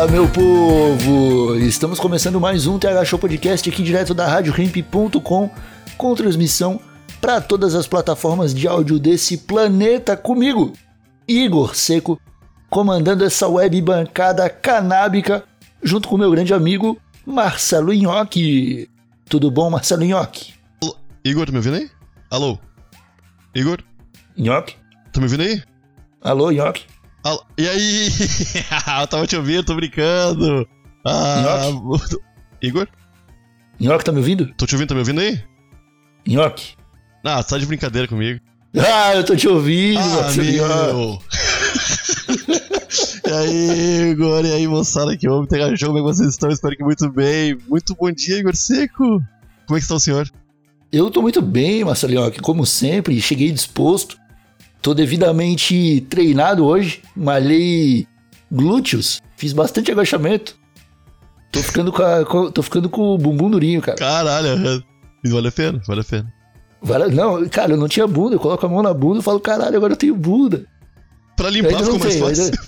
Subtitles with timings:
[0.00, 1.56] Fala, meu povo!
[1.56, 5.50] Estamos começando mais um TH Show Podcast aqui direto da RadioRimp.com
[5.98, 6.80] com transmissão
[7.20, 10.72] para todas as plataformas de áudio desse planeta comigo,
[11.28, 12.18] Igor Seco,
[12.70, 15.44] comandando essa web bancada canábica
[15.82, 18.88] junto com meu grande amigo Marcelo Nhoque.
[19.28, 20.54] Tudo bom, Marcelo Nhoque?
[21.22, 21.90] Igor, tá me ouvindo aí?
[22.30, 22.58] Alô?
[23.54, 23.80] Igor,
[24.34, 24.76] Nhoque?
[25.12, 25.62] tá me ouvindo aí?
[26.22, 26.86] Alô, Nhoque?
[27.22, 27.44] Alô?
[27.58, 28.08] E aí?
[29.00, 30.66] eu tava te ouvindo, tô brincando.
[31.04, 31.68] Ah,
[32.62, 32.88] Igor?
[33.78, 34.52] Nhoque, tá me ouvindo?
[34.56, 35.42] Tô te ouvindo, tá me ouvindo aí?
[36.26, 36.74] Nhoque?
[37.24, 38.40] Ah, tá de brincadeira comigo.
[38.76, 41.18] Ah, eu tô te ouvindo, Ah, meu!
[43.26, 44.44] e aí, Igor?
[44.44, 46.50] E aí, moçada que ouve Tega Jogo, como vocês estão?
[46.50, 47.58] Espero que muito bem.
[47.68, 49.22] Muito bom dia, Igor Seco.
[49.66, 50.30] Como é que está o senhor?
[50.92, 54.18] Eu tô muito bem, Marcelinho, como sempre, cheguei disposto.
[54.82, 58.06] Tô devidamente treinado hoje, malhei
[58.50, 60.58] glúteos, fiz bastante agachamento.
[61.52, 63.98] Tô ficando com, a- com- tô ficando com o bumbum durinho, cara.
[63.98, 64.82] Caralho,
[65.26, 66.32] vale a pena, vale a pena.
[66.82, 69.38] Vale- Não, cara, eu não tinha bunda, eu coloco a mão na bunda e falo,
[69.40, 70.64] caralho, agora eu tenho bunda.
[71.36, 72.44] Pra limpar Ainda ficou mais tenho, fácil.
[72.44, 72.58] ainda-.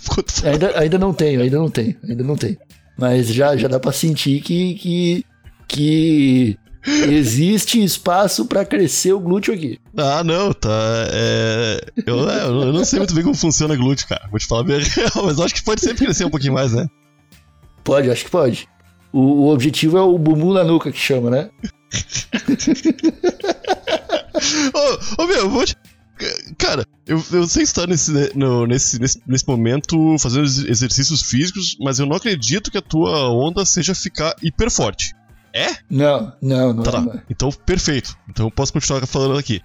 [0.67, 2.57] Ainda, ainda não tenho, ainda não tenho, ainda não tenho.
[2.99, 5.25] Mas já, já dá pra sentir que, que,
[5.69, 9.79] que existe espaço pra crescer o glúteo aqui.
[9.97, 10.69] Ah, não, tá.
[11.13, 14.27] É, eu, é, eu não sei muito bem como funciona glúteo, cara.
[14.31, 16.73] Vou te falar bem real, mas eu acho que pode sempre crescer um pouquinho mais,
[16.73, 16.87] né?
[17.85, 18.69] Pode, acho que pode.
[19.13, 21.51] O, o objetivo é o bumbum na nuca que chama, né?
[24.75, 25.77] Ô, ô, meu, eu vou te.
[26.57, 31.77] Cara, eu, eu sei estar nesse, no- nesse, nesse, nesse momento fazendo ex- exercícios físicos,
[31.81, 35.13] mas eu não acredito que a tua onda seja ficar hiper forte.
[35.55, 35.69] É?
[35.91, 36.83] Não, não, não.
[36.83, 37.09] Tá não.
[37.09, 37.23] lá.
[37.29, 38.17] Então, perfeito.
[38.29, 39.61] Então eu posso continuar falando aqui.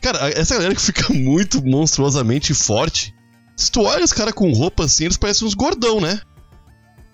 [0.00, 3.14] Cara, essa galera que fica muito monstruosamente forte.
[3.56, 6.20] Se tu olha os caras com roupa assim, eles parecem uns gordão, né?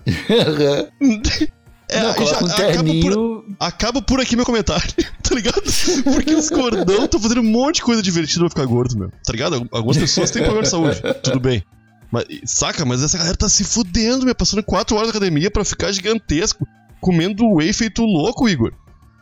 [1.92, 3.56] É, não, coloca um acaba por, terninho.
[3.60, 4.90] acaba por aqui meu comentário,
[5.22, 5.62] tá ligado?
[6.04, 9.10] Porque os gordão estão fazendo um monte de coisa divertida pra ficar gordo, meu.
[9.10, 9.68] Tá ligado?
[9.70, 11.62] Algumas pessoas têm problema de saúde, tudo bem.
[12.10, 14.34] Mas, saca, mas essa galera tá se fudendo, meu.
[14.34, 16.66] Passando 4 horas na academia pra ficar gigantesco,
[17.02, 18.72] comendo whey feito louco, Igor.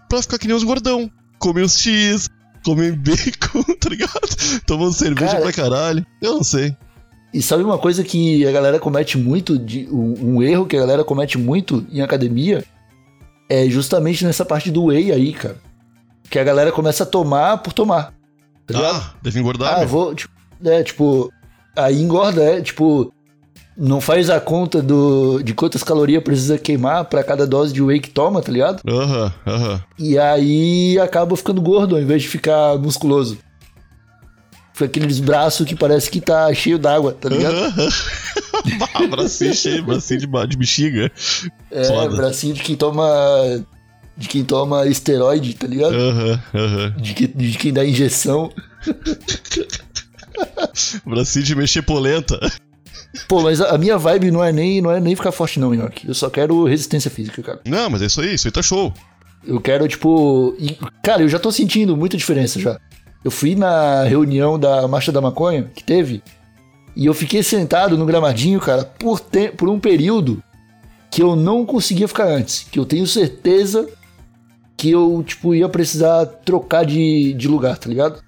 [0.08, 1.10] Pra ficar que nem os gordão.
[1.38, 2.28] Comem os X,
[2.64, 4.60] comem bacon, tá ligado?
[4.66, 6.06] Tomando cerveja Cara- pra caralho.
[6.22, 6.76] Eu não sei.
[7.32, 10.80] E sabe uma coisa que a galera comete muito, de, um, um erro que a
[10.80, 12.64] galera comete muito em academia,
[13.48, 15.56] é justamente nessa parte do whey aí, cara.
[16.28, 18.12] Que a galera começa a tomar por tomar.
[18.66, 18.78] Tá?
[18.78, 20.14] Ah, deve engordar, Ah, vou.
[20.14, 20.32] Tipo,
[20.64, 21.32] é, tipo.
[21.76, 23.12] Aí engorda, é, tipo.
[23.76, 27.98] Não faz a conta do, de quantas calorias precisa queimar pra cada dose de whey
[28.00, 28.82] que toma, tá ligado?
[28.86, 29.82] Aham, aham.
[29.98, 33.38] E aí acaba ficando gordo ao invés de ficar musculoso.
[34.74, 37.54] Fica aqueles braços que parece que tá cheio d'água, tá ligado?
[38.78, 41.10] Bah, bracinho cheio, bracinho de, de bexiga.
[41.70, 42.16] É, Foda.
[42.16, 43.06] bracinho de quem toma.
[44.16, 45.94] De quem toma esteroide, tá ligado?
[45.94, 46.94] Aham, aham.
[46.98, 48.50] De, que- de quem dá injeção.
[51.06, 52.38] Bracinho de mexer polenta.
[53.28, 55.74] Pô, mas a a minha vibe não é nem, não é nem ficar forte, não,
[55.74, 56.06] Nhoque.
[56.06, 57.60] Eu só quero resistência física, cara.
[57.66, 58.92] Não, mas é isso aí, isso aí tá show.
[59.46, 60.54] Eu quero, tipo.
[60.58, 62.78] e, cara, eu já tô sentindo muita diferença já.
[63.24, 66.22] Eu fui na reunião da Marcha da Maconha, que teve,
[66.96, 70.42] e eu fiquei sentado no gramadinho, cara, por, te- por um período
[71.10, 72.66] que eu não conseguia ficar antes.
[72.70, 73.88] Que eu tenho certeza
[74.76, 78.22] que eu, tipo, ia precisar trocar de, de lugar, tá ligado?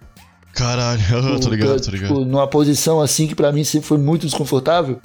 [0.53, 2.09] Caralho, aham, tô ligado, tô ligado.
[2.09, 5.01] Tipo, numa posição assim que pra mim sempre foi muito desconfortável.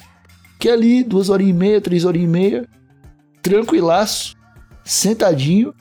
[0.59, 2.67] Que ali, duas horas e meia, três horas e meia,
[3.41, 4.35] tranquilaço,
[4.83, 5.73] sentadinho,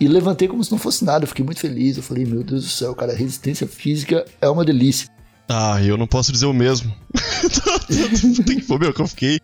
[0.00, 1.24] e levantei como se não fosse nada.
[1.24, 1.98] Eu fiquei muito feliz.
[1.98, 5.08] Eu falei, meu Deus do céu, cara, resistência física é uma delícia.
[5.46, 6.94] Ah, eu não posso dizer o mesmo.
[8.46, 9.40] Tem que meu, que eu fiquei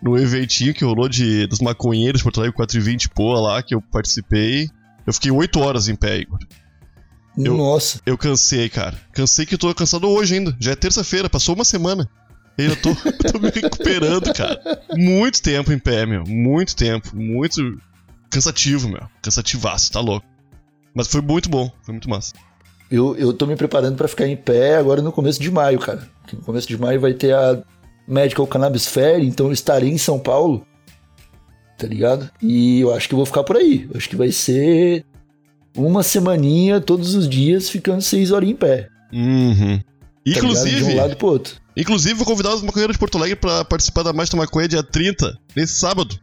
[0.00, 3.82] no eventinho que rolou de, dos maconheiros de Porto Alegre 420 Poa lá, que eu
[3.82, 4.68] participei.
[5.04, 6.38] Eu fiquei 8 horas em pé, Igor.
[7.36, 8.00] Eu- Nossa.
[8.06, 8.98] Eu cansei, cara.
[9.12, 10.56] Cansei que eu tô cansado hoje ainda.
[10.58, 12.08] Já é terça-feira, passou uma semana.
[12.56, 12.94] Eu tô,
[13.30, 14.58] tô me recuperando, cara.
[14.96, 16.24] Muito tempo em pé, meu.
[16.26, 17.14] Muito tempo.
[17.14, 17.78] Muito
[18.30, 19.02] cansativo, meu.
[19.20, 20.26] Cansativaço, tá louco.
[20.94, 21.70] Mas foi muito bom.
[21.82, 22.32] Foi muito massa.
[22.90, 26.08] Eu, eu tô me preparando pra ficar em pé agora no começo de maio, cara.
[26.32, 27.62] No começo de maio vai ter a
[28.08, 30.64] Medical Cannabis Fair, então eu estarei em São Paulo.
[31.76, 32.30] Tá ligado?
[32.40, 33.86] E eu acho que eu vou ficar por aí.
[33.90, 35.04] Eu acho que vai ser
[35.76, 38.88] uma semaninha todos os dias ficando seis horas em pé.
[39.12, 39.78] Uhum.
[39.78, 39.84] Tá
[40.26, 40.44] ligado?
[40.44, 41.54] Inclusive, De um lado pro outro.
[41.76, 45.38] inclusive, vou convidar os maconheiros de Porto Alegre pra participar da da Maconha dia 30,
[45.54, 46.18] nesse sábado.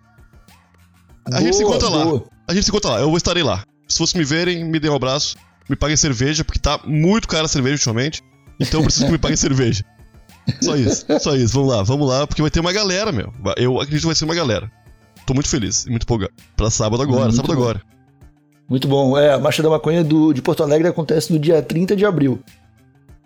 [1.32, 2.04] A gente se Boa, encontra lá.
[2.06, 2.26] boa.
[2.48, 3.64] A gente se encontra lá, eu vou estarei lá.
[3.88, 5.38] Se fosse me verem, me dêem um abraço,
[5.70, 8.22] me paguem cerveja, porque tá muito cara a cerveja ultimamente.
[8.60, 9.86] Então eu preciso que me paguem cerveja.
[10.62, 11.54] Só isso, só isso.
[11.54, 13.32] Vamos lá, vamos lá, porque vai ter uma galera, meu.
[13.56, 14.70] Eu acredito que vai ser uma galera.
[15.26, 16.34] Tô muito feliz e muito empolgado.
[16.58, 17.62] Pra sábado agora, Muito sábado bom.
[17.62, 17.82] agora.
[18.70, 19.18] Muito bom.
[19.18, 22.40] É, a Marcha da Maconha do, de Porto Alegre acontece no dia 30 de abril.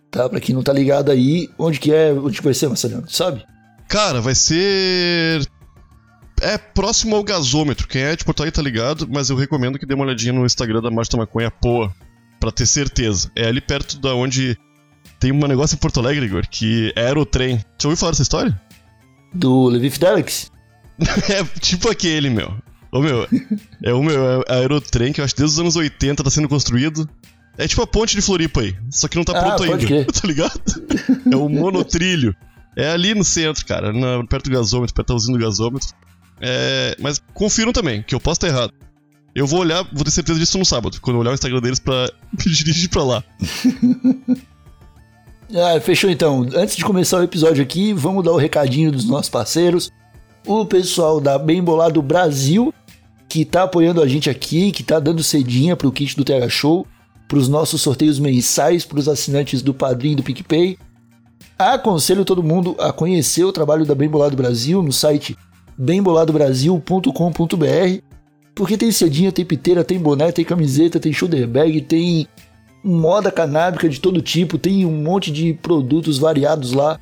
[0.10, 0.28] Tá?
[0.28, 3.04] Pra quem não tá ligado aí, onde que é, onde que vai ser, Marcelino?
[3.04, 3.46] Tu sabe?
[3.88, 5.48] Cara, vai ser.
[6.42, 7.88] É próximo ao gasômetro.
[7.88, 10.46] Quem é de Porto Alegre tá ligado, mas eu recomendo que dê uma olhadinha no
[10.46, 11.94] Instagram da Marcha da Maconha Poa,
[12.40, 13.32] pra ter certeza.
[13.36, 14.58] É ali perto da onde
[15.20, 17.58] tem um negócio em Porto Alegre, Igor, que é aerotrem.
[17.82, 18.60] Já ouviu falar dessa história?
[19.34, 20.52] Do Levi Fidelix?
[21.30, 22.54] é tipo aquele, meu.
[22.98, 23.28] Ô, meu,
[23.84, 26.50] é o meu é aerotrem que eu acho que desde os anos 80 tá sendo
[26.50, 27.08] construído.
[27.58, 30.28] É tipo a ponte de Floripa aí, só que não tá Ah, pronto ainda, tá
[30.28, 30.62] ligado?
[31.32, 32.36] É o monotrilho.
[32.76, 35.88] É ali no centro, cara, na- perto do gasômetro, perto da usina do gasômetro.
[36.40, 38.72] É, mas confiram também, que eu posso estar errado.
[39.34, 41.80] Eu vou olhar, vou ter certeza disso no sábado, quando eu olhar o Instagram deles
[41.80, 42.08] pra
[42.46, 43.24] me dirigir pra lá.
[45.56, 46.46] Ah, fechou então.
[46.54, 49.90] Antes de começar o episódio aqui, vamos dar o recadinho dos nossos parceiros.
[50.46, 52.74] O pessoal da Bem Bolado Brasil,
[53.28, 56.88] que tá apoiando a gente aqui, que tá dando cedinha pro kit do Terra Show,
[57.28, 60.78] pros nossos sorteios mensais, pros assinantes do Padrim do PicPay.
[61.58, 65.38] Aconselho todo mundo a conhecer o trabalho da Bem Bolado Brasil no site
[65.78, 68.02] bemboladobrasil.com.br,
[68.56, 72.28] porque tem cedinha, tem piteira, tem boné, tem camiseta, tem shoulder bag, tem
[72.84, 77.00] moda canábica de todo tipo, tem um monte de produtos variados lá.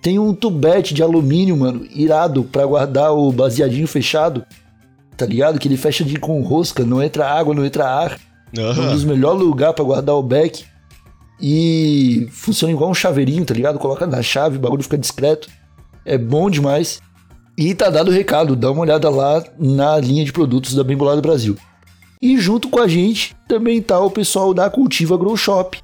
[0.00, 4.46] Tem um tubete de alumínio, mano, irado pra guardar o baseadinho fechado.
[5.16, 5.58] Tá ligado?
[5.58, 8.18] Que ele fecha de com rosca, não entra água, não entra ar.
[8.56, 10.64] É um dos melhores lugares pra guardar o beck.
[11.40, 13.78] E funciona igual um chaveirinho, tá ligado?
[13.78, 15.48] Coloca na chave, o bagulho fica discreto.
[16.04, 17.00] É bom demais.
[17.58, 20.96] E tá dado o recado, dá uma olhada lá na linha de produtos da Bem
[20.96, 21.56] Bolado Brasil.
[22.20, 25.78] E junto com a gente também tá o pessoal da Cultiva Grow Shop,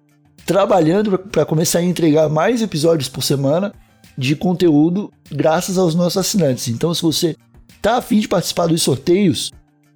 [0.45, 3.73] trabalhando para começar a entregar mais episódios por semana
[4.17, 6.69] de conteúdo graças aos nossos assinantes.
[6.69, 7.37] Então, se você
[7.81, 9.51] tá afim de participar dos sorteios,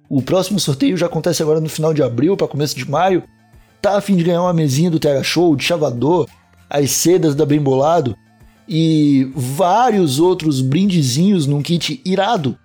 [0.09, 3.23] o próximo sorteio já acontece agora no final de abril para começo de maio.
[3.81, 6.27] Tá afim de ganhar uma mesinha do Terra Show, de chavador,
[6.69, 8.15] as sedas da Bem Bolado
[8.67, 12.57] e vários outros brindezinhos num kit irado?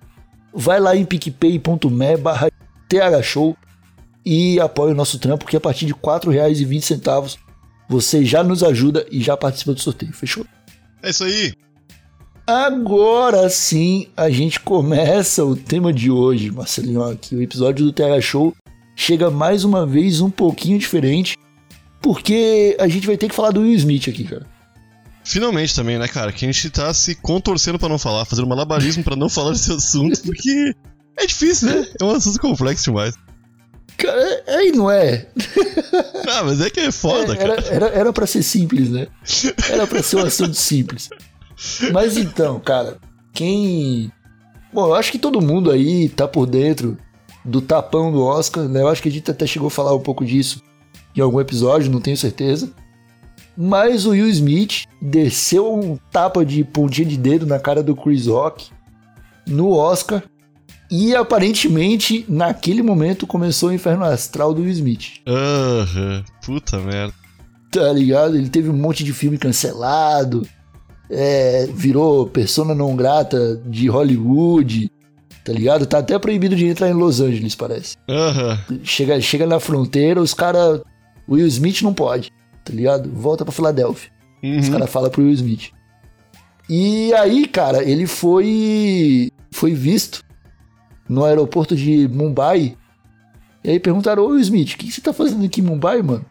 [0.53, 2.51] Vai lá em picpay.me barra
[2.89, 3.57] thshow
[4.25, 7.39] e apoia o nosso trampo, que a partir de R$ 4,20
[7.89, 10.47] você já nos ajuda e já participa do sorteio, fechou?
[11.03, 11.53] É isso aí.
[12.47, 17.03] Agora sim a gente começa o tema de hoje, Marcelinho.
[17.03, 18.55] Aqui o episódio do Terra Show
[18.97, 21.37] chega mais uma vez um pouquinho diferente,
[22.03, 24.47] porque a gente vai ter que falar do Will Smith aqui, cara.
[25.25, 26.33] Finalmente também, né, cara?
[26.33, 29.73] Que a gente tá se contorcendo pra não falar, fazendo malabarismo pra não falar desse
[29.73, 30.75] assunto, porque
[31.17, 31.87] é difícil, né?
[32.01, 33.15] É um assunto complexo demais.
[33.97, 35.27] Cara, é e não é.
[36.33, 37.75] Ah, mas é que é foda, É, era, cara.
[37.75, 39.09] era, era pra ser simples, né?
[39.69, 41.11] Era pra ser um assunto simples.
[41.93, 42.99] Mas então, cara,
[43.33, 44.11] quem.
[44.73, 46.97] Bom, eu acho que todo mundo aí tá por dentro
[47.45, 48.81] do tapão do Oscar, né?
[48.83, 50.63] Eu acho que a gente até chegou a falar um pouco disso
[51.17, 52.71] em algum episódio, não tenho certeza.
[53.63, 58.27] Mas o Will Smith desceu um tapa de pontinha de dedo na cara do Chris
[58.27, 58.71] Rock
[59.47, 60.23] no Oscar.
[60.91, 65.21] E aparentemente, naquele momento, começou o inferno astral do Will Smith.
[65.29, 67.13] Aham, puta merda.
[67.71, 68.35] Tá ligado?
[68.35, 70.47] Ele teve um monte de filme cancelado.
[71.11, 74.91] é, virou persona não grata de Hollywood.
[75.45, 75.85] Tá ligado?
[75.85, 77.97] Tá até proibido de entrar em Los Angeles, parece.
[78.09, 78.59] Aham.
[78.83, 80.81] Chega, chega na fronteira, os caras.
[81.29, 82.33] O Will Smith não pode,
[82.65, 83.11] tá ligado?
[83.11, 84.11] Volta pra Filadélfia.
[84.43, 84.73] Os Uhum.
[84.73, 85.71] caras falam pro Will Smith.
[86.69, 89.31] E aí, cara, ele foi.
[89.51, 90.25] Foi visto
[91.09, 92.77] no aeroporto de Mumbai.
[93.65, 96.25] E aí perguntaram, ô Will Smith, o que você tá fazendo aqui em Mumbai, mano?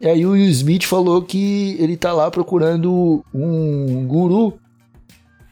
[0.00, 4.58] E aí o Will Smith falou que ele tá lá procurando um guru,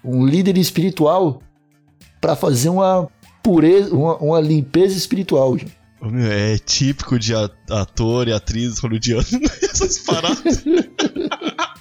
[0.04, 1.40] um líder espiritual,
[2.20, 3.08] pra fazer uma
[3.42, 5.56] pureza, uma, uma limpeza espiritual.
[5.56, 5.72] gente.
[6.28, 7.34] É típico de
[7.68, 9.24] ator e atriz hollywoodiano
[9.62, 10.64] essas paradas.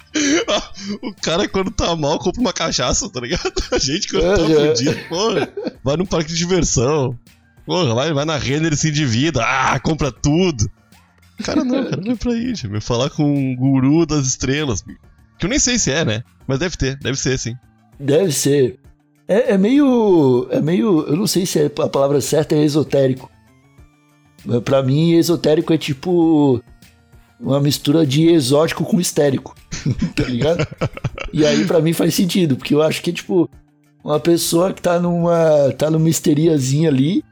[1.02, 3.52] o cara, quando tá mal, compra uma cachaça, tá ligado?
[3.72, 4.76] A gente, quando tá É, é.
[4.76, 5.48] fudido, porra,
[5.82, 7.18] vai num parque de diversão.
[7.64, 9.42] Porra, vai, vai na Renner e se endivida.
[9.44, 10.68] Ah, compra tudo.
[11.44, 12.82] Cara, não, cara, não é pra ir, meu.
[12.82, 14.82] Falar com um guru das estrelas.
[15.38, 16.22] Que eu nem sei se é, né?
[16.46, 17.54] Mas deve ter, deve ser, sim.
[17.98, 18.78] Deve ser.
[19.28, 20.48] É, é meio.
[20.50, 21.06] É meio.
[21.06, 23.30] Eu não sei se é- a palavra certa é esotérico.
[24.44, 26.62] Mas Pra mim, esotérico é tipo.
[27.38, 29.54] Uma mistura de exótico com histérico.
[30.14, 30.66] tá ligado?
[31.32, 33.48] E aí, pra mim, faz sentido, porque eu acho que é tipo.
[34.02, 35.72] Uma pessoa que tá numa.
[35.76, 37.24] tá numa histeriazinha ali.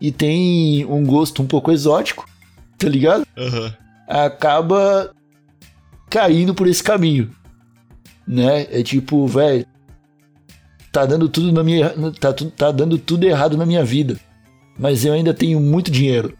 [0.00, 2.28] E tem um gosto um pouco exótico,
[2.76, 3.26] tá ligado?
[3.38, 3.74] Aham.
[4.06, 5.14] acaba
[6.10, 7.30] caindo por esse caminho,
[8.26, 8.66] né?
[8.70, 9.66] É tipo, velho,
[10.92, 14.18] tá dando tudo na minha, tá, tá dando tudo errado na minha vida,
[14.78, 16.36] mas eu ainda tenho muito dinheiro.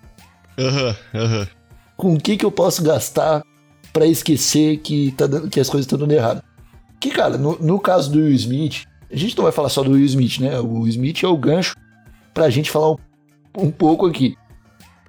[0.58, 1.48] Aham, aham.
[1.96, 3.42] Com o que que eu posso gastar
[3.92, 6.42] pra esquecer que tá dando, que as coisas estão dando errado?
[7.00, 9.92] Que cara, no, no caso do Will Smith, a gente não vai falar só do
[9.92, 10.58] Will Smith, né?
[10.58, 11.76] O Will Smith é o gancho
[12.32, 12.98] pra gente falar um,
[13.58, 14.36] um pouco aqui.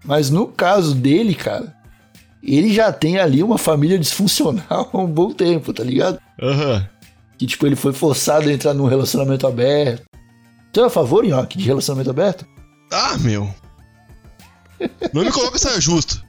[0.03, 1.75] Mas no caso dele, cara,
[2.43, 6.19] ele já tem ali uma família disfuncional há um bom tempo, tá ligado?
[6.41, 6.87] Aham.
[7.37, 10.05] Que, tipo, ele foi forçado a entrar num relacionamento aberto.
[10.71, 12.45] Tu é a favor, Nhoque, de relacionamento aberto?
[12.91, 13.53] Ah, meu.
[15.13, 16.23] Não me coloca saia justa.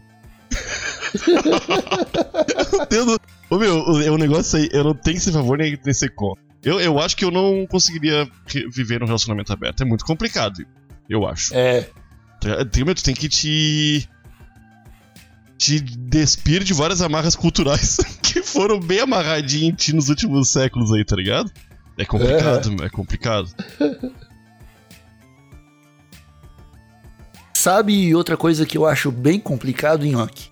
[2.91, 3.19] eu não tenho.
[3.49, 5.95] Ô, meu, o, é um negócio aí, eu não tenho que ser favor nem, nem
[5.95, 6.43] ser contra.
[6.63, 8.29] Eu, eu acho que eu não conseguiria
[8.73, 9.83] viver num relacionamento aberto.
[9.83, 10.67] É muito complicado,
[11.09, 11.55] eu acho.
[11.55, 14.09] É, Tem, meu, tu tem que te.
[15.57, 20.93] te despir de várias amarras culturais que foram bem amarradinhas em ti nos últimos séculos
[20.93, 21.51] aí, tá ligado?
[21.97, 23.49] É complicado, meu, é complicado.
[27.67, 30.51] Sabe outra coisa que eu acho bem complicado, Nhoque?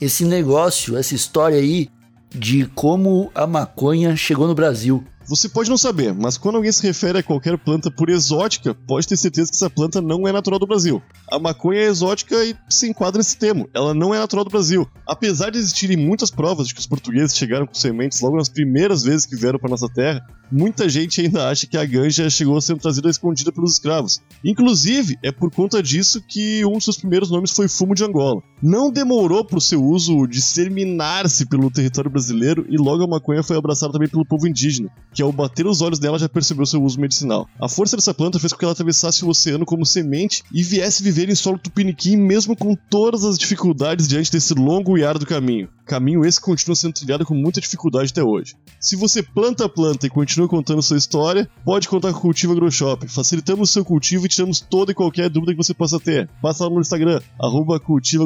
[0.00, 1.88] Esse negócio, essa história aí
[2.30, 5.04] de como a maconha chegou no Brasil.
[5.26, 9.08] Você pode não saber, mas quando alguém se refere a qualquer planta por exótica, pode
[9.08, 11.02] ter certeza que essa planta não é natural do Brasil.
[11.28, 13.68] A maconha é exótica e se enquadra nesse termo.
[13.74, 14.88] Ela não é natural do Brasil.
[15.08, 19.02] Apesar de existirem muitas provas de que os portugueses chegaram com sementes logo nas primeiras
[19.02, 22.78] vezes que vieram para nossa terra, muita gente ainda acha que a ganja chegou sendo
[22.78, 24.20] trazida escondida pelos escravos.
[24.44, 28.40] Inclusive, é por conta disso que um de seus primeiros nomes foi fumo de Angola.
[28.62, 33.56] Não demorou para o seu uso disseminar-se pelo território brasileiro e logo a maconha foi
[33.56, 37.00] abraçada também pelo povo indígena, que ao bater os olhos dela já percebeu seu uso
[37.00, 37.48] medicinal.
[37.60, 41.02] A força dessa planta fez com que ela atravessasse o oceano como semente e viesse
[41.02, 45.68] viver em solo tupiniquim mesmo com todas as dificuldades diante desse longo e árduo caminho.
[45.84, 48.54] Caminho esse que continua sendo trilhado com muita dificuldade até hoje.
[48.80, 52.52] Se você planta a planta e continua contando sua história, pode contar com o Cultivo
[52.52, 53.06] AgroShop.
[53.08, 56.28] Facilitamos o seu cultivo e tiramos toda e qualquer dúvida que você possa ter.
[56.40, 58.24] Passa lá no Instagram, arroba Cultivo.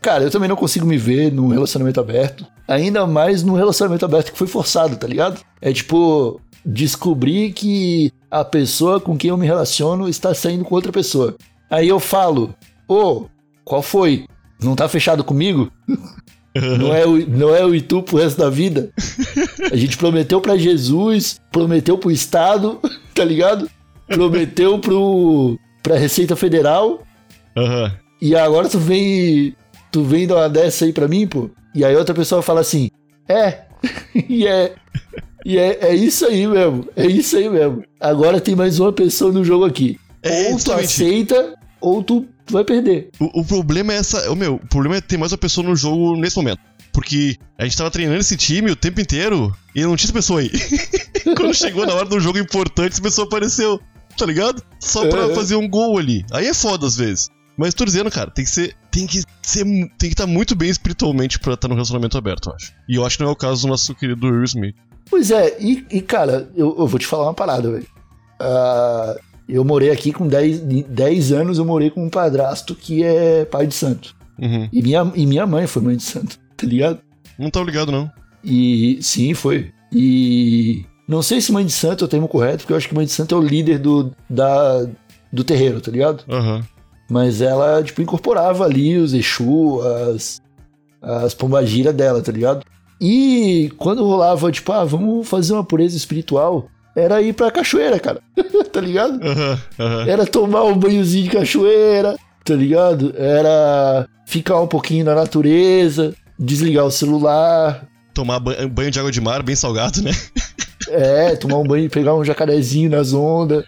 [0.00, 2.46] Cara, eu também não consigo me ver num relacionamento aberto.
[2.68, 5.40] Ainda mais num relacionamento aberto que foi forçado, tá ligado?
[5.60, 10.92] É tipo, descobrir que a pessoa com quem eu me relaciono está saindo com outra
[10.92, 11.36] pessoa.
[11.70, 12.54] Aí eu falo,
[12.88, 13.26] ô,
[13.64, 14.26] qual foi?
[14.62, 15.70] Não tá fechado comigo?
[16.54, 18.90] Não é, o, não é o Itu pro resto da vida?
[19.72, 22.80] A gente prometeu pra Jesus, prometeu pro Estado,
[23.14, 23.68] tá ligado?
[24.06, 27.02] Prometeu pro, pra Receita Federal.
[27.56, 27.92] Aham.
[28.20, 29.54] E agora tu vem.
[29.90, 31.50] Tu vem dar uma dessa aí pra mim, pô.
[31.74, 32.90] E aí outra pessoa fala assim:
[33.28, 33.62] É.
[34.28, 34.74] e é.
[35.44, 36.88] E é, é isso aí mesmo.
[36.96, 37.84] É isso aí mesmo.
[38.00, 39.98] Agora tem mais uma pessoa no jogo aqui.
[40.22, 40.84] É, ou tu justamente.
[40.84, 43.10] aceita, ou tu vai perder.
[43.18, 44.30] O, o problema é essa.
[44.30, 46.60] O meu, o problema é ter mais uma pessoa no jogo nesse momento.
[46.92, 50.40] Porque a gente tava treinando esse time o tempo inteiro e não tinha essa pessoa
[50.40, 50.50] aí.
[51.36, 53.80] Quando chegou na hora do jogo importante, essa pessoa apareceu.
[54.16, 54.62] Tá ligado?
[54.78, 55.34] Só pra É.
[55.34, 56.24] fazer um gol ali.
[56.30, 57.28] Aí é foda às vezes.
[57.56, 58.76] Mas tô dizendo, cara, tem que ser.
[58.92, 59.64] Tem que ser.
[59.64, 62.72] Tem que estar muito bem espiritualmente pra estar num relacionamento aberto, eu acho.
[62.88, 64.76] E eu acho que não é o caso do nosso querido Will Smith.
[65.10, 67.86] Pois é, e, e, cara, eu, eu vou te falar uma parada, velho.
[68.40, 69.16] Ah,
[69.48, 73.66] eu morei aqui com 10, 10 anos, eu morei com um padrasto que é pai
[73.66, 74.14] de santo.
[74.40, 74.68] Uhum.
[74.72, 77.00] E minha, e minha mãe foi mãe de santo, tá ligado?
[77.38, 78.10] Não tá ligado, não.
[78.42, 79.72] E sim, foi.
[79.92, 82.94] E não sei se mãe de santo é o termo correto, porque eu acho que
[82.94, 84.86] mãe de santo é o líder do, da,
[85.32, 86.24] do terreiro, tá ligado?
[86.28, 86.62] Aham.
[87.10, 90.40] Mas ela, tipo, incorporava ali os Exu, as,
[91.02, 92.64] as pombagiras dela, tá ligado?
[93.00, 98.20] E quando rolava, tipo, ah, vamos fazer uma pureza espiritual, era ir pra cachoeira, cara.
[98.72, 99.20] tá ligado?
[99.26, 99.58] Aham.
[99.78, 100.08] Aham.
[100.08, 103.14] Era tomar um banhozinho de cachoeira, tá ligado?
[103.16, 109.20] Era ficar um pouquinho na natureza, desligar o celular, Tomar ba- banho de água de
[109.20, 110.12] mar bem salgado, né?
[110.88, 113.64] é, tomar um banho, pegar um jacarezinho nas ondas,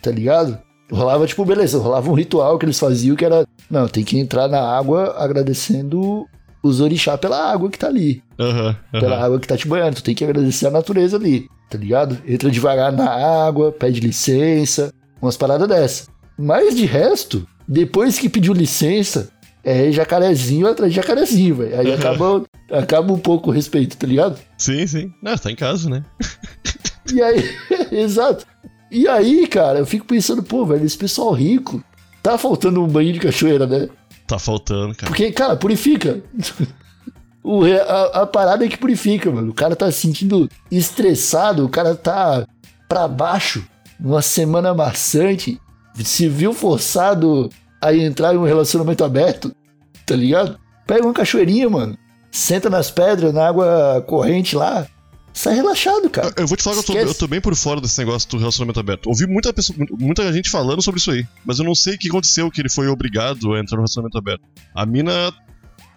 [0.00, 0.56] tá ligado?
[0.92, 4.46] Rolava, tipo, beleza, rolava um ritual que eles faziam que era, não, tem que entrar
[4.46, 6.24] na água agradecendo
[6.62, 8.76] os orixá pela água que tá ali, Aham.
[8.92, 9.24] pela aham.
[9.24, 12.18] água que tá te banhando, tu tem que agradecer a natureza ali, tá ligado?
[12.26, 16.08] Entra devagar na água, pede licença, umas paradas dessa.
[16.38, 19.30] Mas de resto, depois que pediu licença,
[19.62, 21.80] é jacarezinho atrás de jacarezinho, velho.
[21.80, 24.38] Aí acaba, acaba um pouco o respeito, tá ligado?
[24.58, 25.12] Sim, sim.
[25.22, 26.04] Não, tá em casa, né?
[27.12, 27.56] E aí,
[27.90, 28.46] exato.
[28.90, 31.82] E aí, cara, eu fico pensando, pô, velho, esse pessoal rico,
[32.22, 33.88] tá faltando um banho de cachoeira, né?
[34.26, 35.10] Tá faltando, cara.
[35.10, 36.22] Porque, cara, purifica.
[37.44, 39.50] O a, a parada é que purifica, mano.
[39.50, 42.46] O cara tá se sentindo estressado, o cara tá
[42.88, 43.62] pra baixo,
[44.00, 45.60] numa semana maçante,
[46.02, 47.50] se viu forçado
[47.82, 49.54] a entrar em um relacionamento aberto,
[50.06, 50.58] tá ligado?
[50.86, 51.98] Pega uma cachoeirinha, mano.
[52.30, 54.86] Senta nas pedras, na água corrente lá.
[55.34, 56.32] Sai relaxado, cara.
[56.36, 57.10] Eu vou te falar que eu tô, Esquece.
[57.10, 59.08] eu tô bem por fora desse negócio do relacionamento aberto.
[59.08, 62.08] Ouvi muita, pessoa, muita gente falando sobre isso aí, mas eu não sei o que
[62.08, 64.42] aconteceu que ele foi obrigado a entrar no relacionamento aberto.
[64.74, 65.32] A mina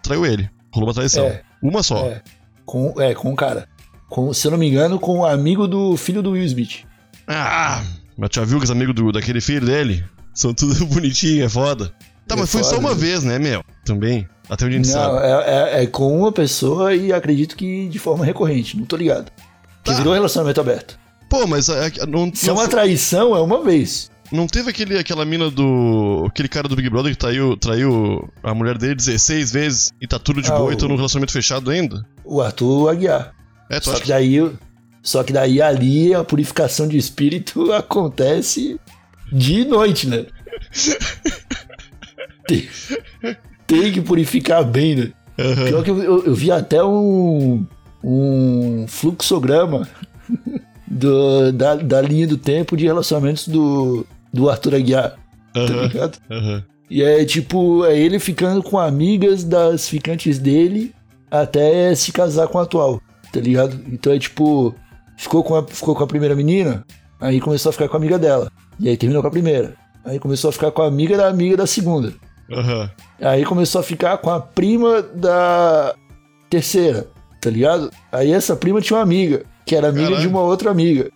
[0.02, 0.50] traiu ele.
[0.72, 1.24] Rolou uma traição.
[1.26, 1.42] É.
[1.62, 2.06] Uma só.
[2.06, 2.22] É.
[2.64, 3.68] Com, é, com o cara.
[4.08, 6.84] Com, se eu não me engano, com o amigo do filho do Will Smith.
[7.26, 7.82] Ah,
[8.16, 11.92] mas já viu que os amigos do, daquele filho dele são tudo bonitinho, é foda.
[12.26, 12.96] Tá, É mas foi só foda, uma né?
[13.00, 13.62] vez, né, meu?
[13.84, 14.26] Também.
[14.48, 15.26] Até onde a gente Não, sabe.
[15.26, 19.30] é, é- é com uma pessoa e acredito que de forma recorrente, não tô ligado.
[19.84, 19.96] Que Tá.
[19.98, 20.98] virou relacionamento aberto.
[21.28, 24.10] Pô, mas é- é- não, Se é uma traição, é uma vez.
[24.32, 26.24] Não teve aquele, aquela mina do.
[26.28, 30.18] aquele cara do Big Brother que traiu, traiu a mulher dele 16 vezes e tá
[30.18, 32.04] tudo de Ah, boa e o- tô num relacionamento fechado ainda?
[32.24, 33.32] O Arthur Aguiar.
[33.70, 34.50] É, tu Só acha que daí,
[35.02, 38.78] só que daí ali a purificação de espírito acontece
[39.32, 40.26] de noite, né?
[42.46, 42.68] tem,
[43.66, 45.12] tem que purificar bem, né?
[45.68, 47.64] Pior que eu, eu- eu vi até um,
[48.02, 49.88] um fluxograma
[50.86, 55.16] do- da, da linha do tempo de relacionamentos do, do Arthur Aguiar,
[55.52, 56.18] tá Aham, ligado?
[56.30, 56.64] aham.
[56.90, 60.94] E é tipo, é ele ficando com amigas das ficantes dele
[61.30, 63.00] até se casar com a atual,
[63.32, 63.78] tá ligado?
[63.92, 64.74] Então é tipo,
[65.16, 66.84] ficou com a, ficou com a primeira menina,
[67.20, 68.50] aí começou a ficar com a amiga dela.
[68.80, 69.74] E aí terminou com a primeira.
[70.04, 72.14] Aí começou a ficar com a amiga da amiga da segunda.
[72.50, 72.90] Aham.
[73.20, 75.94] Aí começou a ficar com a prima da
[76.48, 77.06] terceira,
[77.40, 77.90] tá ligado?
[78.10, 80.22] Aí essa prima tinha uma amiga, que era amiga Caralho.
[80.22, 81.10] de uma outra amiga.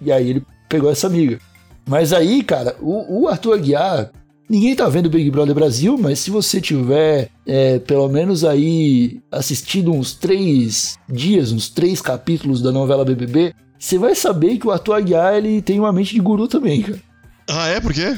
[0.00, 1.40] E aí ele pegou essa amiga.
[1.88, 4.10] Mas aí, cara, o, o Arthur Aguiar,
[4.48, 9.90] ninguém tá vendo Big Brother Brasil, mas se você tiver é, pelo menos aí assistido
[9.90, 14.96] uns três dias, uns três capítulos da novela BBB, você vai saber que o Arthur
[14.96, 17.00] Aguiar ele tem uma mente de guru também, cara.
[17.48, 17.80] Ah, é?
[17.80, 18.14] Por quê?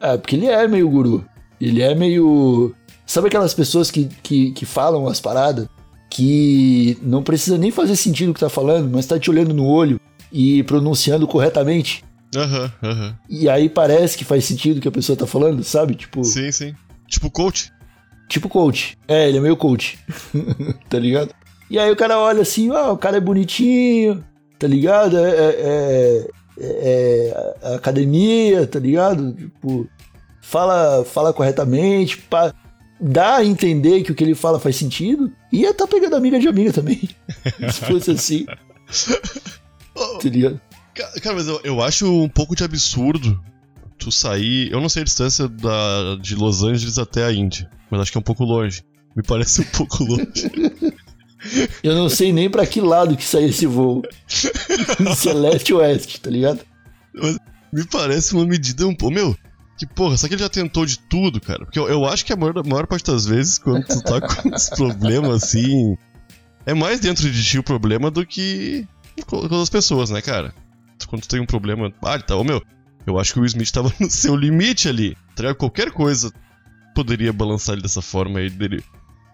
[0.00, 1.22] É, porque ele é meio guru.
[1.60, 2.74] Ele é meio.
[3.04, 5.68] Sabe aquelas pessoas que, que, que falam as paradas?
[6.08, 9.66] Que não precisa nem fazer sentido o que tá falando, mas tá te olhando no
[9.66, 10.00] olho
[10.32, 12.02] e pronunciando corretamente.
[12.34, 13.18] Aham, aham.
[13.28, 15.94] E aí parece que faz sentido o que a pessoa tá falando, sabe?
[15.94, 16.74] Tipo, Sim, sim.
[17.08, 17.70] Tipo coach.
[18.28, 18.96] tipo coach.
[19.06, 19.98] É, ele é meio coach.
[20.90, 21.32] tá ligado?
[21.70, 24.24] E aí o cara olha assim, ah, o cara é bonitinho,
[24.58, 25.16] tá ligado?
[25.18, 26.26] É, é, é-
[26.58, 29.32] é- é academia, tá ligado?
[29.34, 29.88] Tipo,
[30.40, 32.52] fala, fala corretamente, pá,
[33.00, 35.30] dá a entender que o que ele fala faz sentido.
[35.52, 37.08] E ia tá pegando amiga de amiga também.
[37.72, 38.46] Se fosse assim,
[39.94, 40.60] tá ligado?
[40.96, 43.40] Ca- Cara, mas eu, eu acho um pouco de absurdo
[43.98, 44.70] tu sair.
[44.70, 48.18] Eu não sei a distância da, de Los Angeles até a Índia, mas acho que
[48.18, 48.82] é um pouco longe.
[49.14, 50.50] Me parece um pouco longe.
[51.82, 54.02] Eu não sei nem pra que lado que sai esse voo.
[54.26, 56.60] Se é leste ou oeste, tá ligado?
[57.72, 59.14] Me parece uma medida um pouco.
[59.14, 59.36] Meu,
[59.78, 61.64] que porra, será que ele já tentou de tudo, cara?
[61.64, 64.20] Porque eu, eu acho que a maior, a maior parte das vezes, quando tu tá
[64.20, 65.96] com esse problema assim.
[66.64, 68.86] É mais dentro de ti o problema do que
[69.26, 70.52] com, com as pessoas, né, cara?
[71.08, 71.92] Quando tu tem um problema.
[72.02, 72.62] Ah, tá, ô meu,
[73.06, 75.16] eu acho que o Will Smith tava no seu limite ali.
[75.34, 75.54] Tá?
[75.54, 76.32] Qualquer coisa
[76.94, 78.82] poderia balançar ele dessa forma aí, dele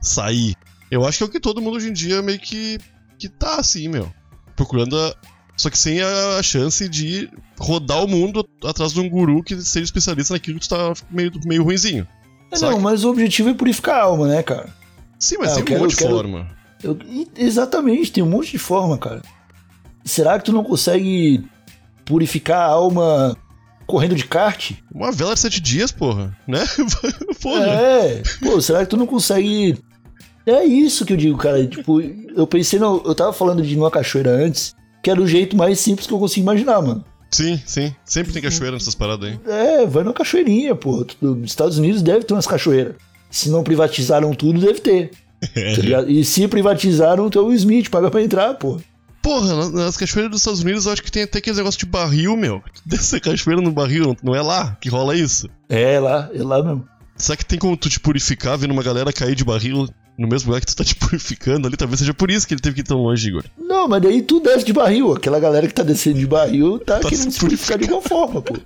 [0.01, 0.55] sair.
[0.91, 2.79] Eu acho que é o que todo mundo hoje em dia meio que,
[3.19, 4.13] que tá assim, meu.
[4.57, 5.15] Procurando a.
[5.57, 9.85] Só que sem a chance de rodar o mundo atrás de um guru que seja
[9.85, 12.07] especialista naquilo que tu tá meio, meio ruinzinho.
[12.51, 14.75] É, não, mas o objetivo é purificar a alma, né, cara?
[15.19, 16.51] Sim, mas Ah, tem um quero- monte de quero- forma.
[16.83, 16.99] Eu-
[17.37, 19.23] exatamente, tem um monte de forma, cara.
[20.05, 21.45] Será que tu não consegue
[22.05, 23.37] purificar a alma
[23.87, 24.73] correndo de kart?
[24.93, 26.65] Uma vela de sete dias, porra, né?
[27.41, 27.67] porra.
[27.67, 29.79] É, pô, será que tu não consegue.
[30.47, 31.65] É isso que eu digo, cara.
[31.67, 35.27] Tipo, eu pensei, no, eu tava falando de ir numa cachoeira antes, que era o
[35.27, 37.05] jeito mais simples que eu consigo imaginar, mano.
[37.31, 37.95] Sim, sim.
[38.05, 39.41] Sempre tem cachoeira nessas paradas aí.
[39.47, 41.07] É, vai numa cachoeirinha, pô.
[41.21, 42.95] Nos Estados Unidos deve ter umas cachoeiras.
[43.31, 45.11] Se não privatizaram tudo, deve ter.
[45.57, 45.75] É.
[45.75, 46.05] Tá?
[46.07, 48.81] E se privatizaram, então o Smith paga pra entrar, pô.
[49.23, 51.87] Porra, na- nas cachoeiras dos Estados Unidos eu acho que tem até aquele negócio de
[51.87, 52.63] barril, meu.
[52.85, 55.49] Descer cachoeira no barril, não- é lá que rola isso?
[55.69, 56.87] É lá, é lá mesmo.
[57.17, 59.87] Será que tem como tu te purificar vendo uma galera cair de barril
[60.19, 61.77] no mesmo lugar que tu tá te purificando ali?
[61.77, 63.45] Talvez seja por isso que ele teve que ir tão longe, Igor.
[63.57, 65.13] Não, mas daí tu desce de barril.
[65.13, 68.03] Aquela galera que tá descendo de barril tá, Tá querendo se se purificar de alguma
[68.03, 68.57] forma, pô.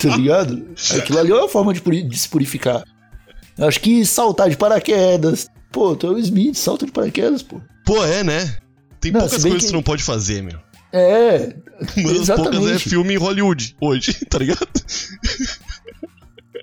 [0.00, 0.66] tá ligado?
[0.96, 2.84] Aquilo ali é uma forma de, puri- de se purificar.
[3.56, 5.48] Eu acho que saltar de paraquedas.
[5.72, 7.60] Pô, tu é o Smith, salta de paraquedas, pô.
[7.88, 8.54] Pô, é, né?
[9.00, 10.58] Tem Não, poucas coisas que que- tu não pode fazer, meu.
[10.92, 11.54] É,
[11.96, 14.68] Uma das poucas é filme em Hollywood, hoje, tá ligado?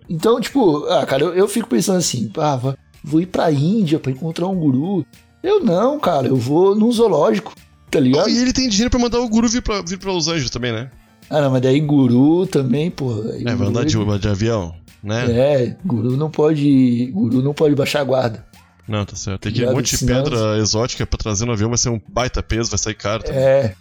[0.08, 4.12] Então, tipo, ah, cara, eu, eu fico pensando assim, ah, vou ir pra Índia pra
[4.12, 5.04] encontrar um guru.
[5.42, 7.54] Eu não, cara, eu vou num zoológico,
[7.90, 8.30] tá ligado?
[8.30, 10.72] E ele tem dinheiro pra mandar o guru vir pra, vir pra Los Angeles também,
[10.72, 10.92] né?
[11.30, 13.24] Ah, não, mas daí guru também, pô.
[13.32, 15.26] É, vai andar de, de avião, né?
[15.32, 17.08] É, guru não pode.
[17.12, 18.46] Guru não pode baixar a guarda.
[18.88, 19.42] Não, tá certo.
[19.42, 19.76] Tem aquele Ligado?
[19.76, 22.78] monte de Senão- pedra exótica pra trazer no avião, vai ser um baita peso, vai
[22.78, 23.24] sair caro.
[23.24, 23.40] também.
[23.42, 23.76] É.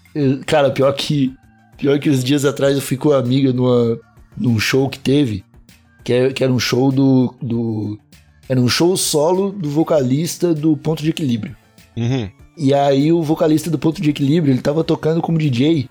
[0.47, 1.35] Cara, pior que.
[1.77, 3.99] Pior que uns dias atrás eu fui com uma amiga numa,
[4.37, 5.45] num show que teve.
[6.05, 7.99] Que era, que era um show do, do.
[8.49, 11.57] Era um show solo do vocalista do Ponto de Equilíbrio.
[11.97, 12.31] Uhum.
[12.57, 15.89] E aí o vocalista do Ponto de Equilíbrio, ele tava tocando como DJ.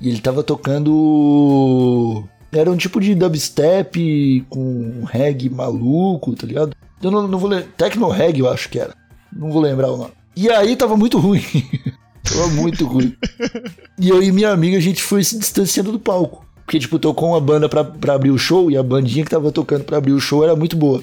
[0.00, 2.24] E ele tava tocando.
[2.52, 6.74] Era um tipo de dubstep com um reggae maluco, tá ligado?
[7.02, 7.68] Eu não, não vou lembrar.
[7.76, 8.94] Tecno reggae, eu acho que era.
[9.32, 10.12] Não vou lembrar o nome.
[10.34, 11.42] E aí tava muito ruim.
[12.24, 13.14] tava muito ruim.
[13.98, 16.44] E eu e minha amiga, a gente foi se distanciando do palco.
[16.66, 19.50] Porque, tipo, tocou uma banda pra, pra abrir o show e a bandinha que tava
[19.50, 21.02] tocando pra abrir o show era muito boa.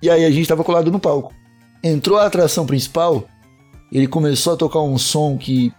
[0.00, 1.34] E aí a gente tava colado no palco.
[1.82, 3.24] Entrou a atração principal,
[3.90, 5.72] ele começou a tocar um som que,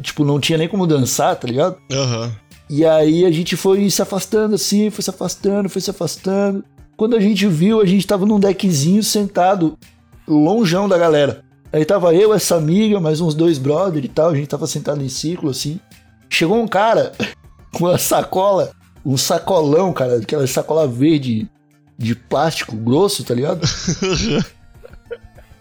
[0.00, 1.76] tipo, não tinha nem como dançar, tá ligado?
[1.92, 2.32] Aham.
[2.70, 6.64] E aí a gente foi se afastando assim, foi se afastando, foi se afastando.
[6.98, 9.78] Quando a gente viu, a gente tava num deckzinho sentado,
[10.26, 11.42] longeão da galera.
[11.72, 15.02] Aí tava eu, essa amiga, mais uns dois brother e tal, a gente tava sentado
[15.02, 15.78] em círculo assim.
[16.28, 17.12] Chegou um cara
[17.72, 18.72] com uma sacola,
[19.06, 21.48] um sacolão, cara, aquela sacola verde
[21.96, 23.60] de plástico grosso, tá ligado?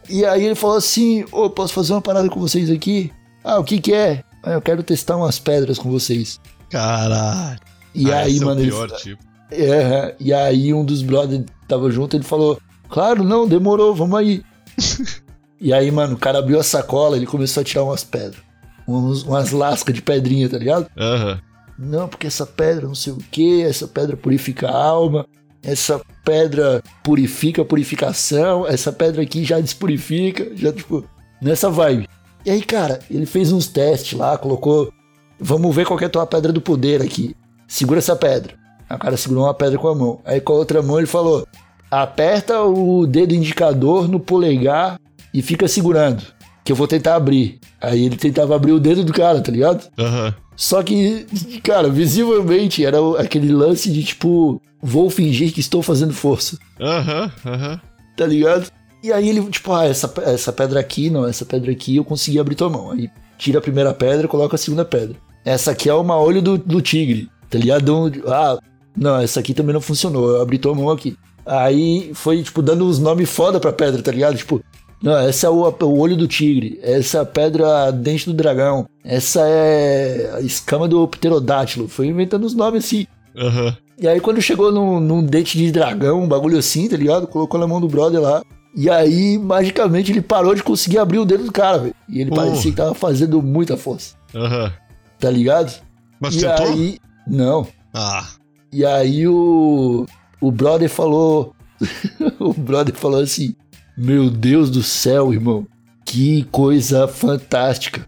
[0.10, 3.12] E aí ele falou assim: Ô, posso fazer uma parada com vocês aqui?
[3.44, 4.24] Ah, o que que é?
[4.42, 6.40] "Ah, eu quero testar umas pedras com vocês.
[6.70, 7.60] Caralho.
[7.94, 9.22] E Ah, aí, mano, é o ele- pior tipo.
[9.52, 14.44] É, e aí um dos brothers tava junto, ele falou: Claro, não, demorou, vamos aí.
[15.60, 18.42] e aí, mano, o cara abriu a sacola, ele começou a tirar umas pedras.
[18.88, 20.88] Uns- umas lascas de pedrinha, tá ligado?
[20.98, 21.40] Aham.
[21.78, 25.28] Não, porque essa pedra não sei o que, essa pedra purifica a alma,
[25.62, 31.06] essa pedra purifica a purificação, essa pedra aqui já despurifica, já tipo,
[31.40, 32.08] nessa vibe.
[32.44, 34.92] E aí, cara, ele fez uns testes lá, colocou.
[35.40, 37.36] Vamos ver qual que é a tua pedra do poder aqui.
[37.68, 38.56] Segura essa pedra.
[38.90, 40.20] Aí o cara segurou uma pedra com a mão.
[40.26, 41.48] Aí com a outra mão ele falou:
[41.92, 45.00] aperta o dedo indicador no polegar
[45.34, 46.24] e fica segurando.
[46.64, 47.60] Que eu vou tentar abrir.
[47.80, 49.88] Aí ele tentava abrir o dedo do cara, tá ligado?
[49.98, 50.34] Aham.
[50.56, 51.28] Só que,
[51.64, 57.32] cara, visivelmente era aquele lance de tipo, vou fingir que estou fazendo força, Aham.
[57.46, 57.80] Aham.
[58.18, 58.72] tá ligado?
[59.04, 62.40] E aí ele, tipo, ah, essa, essa pedra aqui, não, essa pedra aqui eu consegui
[62.40, 62.90] abrir tua mão.
[62.90, 65.16] Aí tira a primeira pedra, coloca a segunda pedra.
[65.46, 68.12] Essa aqui é uma olho do, do tigre, tá ligado?
[68.26, 68.58] Ah,
[68.98, 71.16] não, essa aqui também não funcionou, eu abri tua mão aqui.
[71.46, 74.36] Aí foi, tipo, dando uns nomes foda pra pedra, tá ligado?
[74.36, 74.62] Tipo,
[75.02, 78.86] não, essa é o, o olho do tigre, essa é a pedra dente do dragão,
[79.04, 81.88] essa é a escama do pterodátilo.
[81.88, 83.06] Foi inventando os nomes assim.
[83.38, 83.78] Aham.
[84.00, 87.28] E aí quando chegou num, num dente de dragão, um bagulho assim, tá ligado?
[87.28, 88.44] Colocou na mão do brother lá.
[88.76, 91.96] E aí, magicamente, ele parou de conseguir abrir o dedo do cara, velho.
[92.08, 92.44] E ele Porra.
[92.46, 94.72] parecia que tava fazendo muita força, Aham.
[95.20, 95.74] tá ligado?
[96.20, 96.68] Mas e tentou?
[96.68, 97.00] aí.
[97.26, 97.66] Não.
[97.92, 98.28] Ah.
[98.72, 100.06] E aí o.
[100.42, 101.54] O brother falou.
[102.40, 103.56] o brother falou assim:
[103.98, 105.66] Meu Deus do céu, irmão.
[106.06, 108.08] Que coisa fantástica.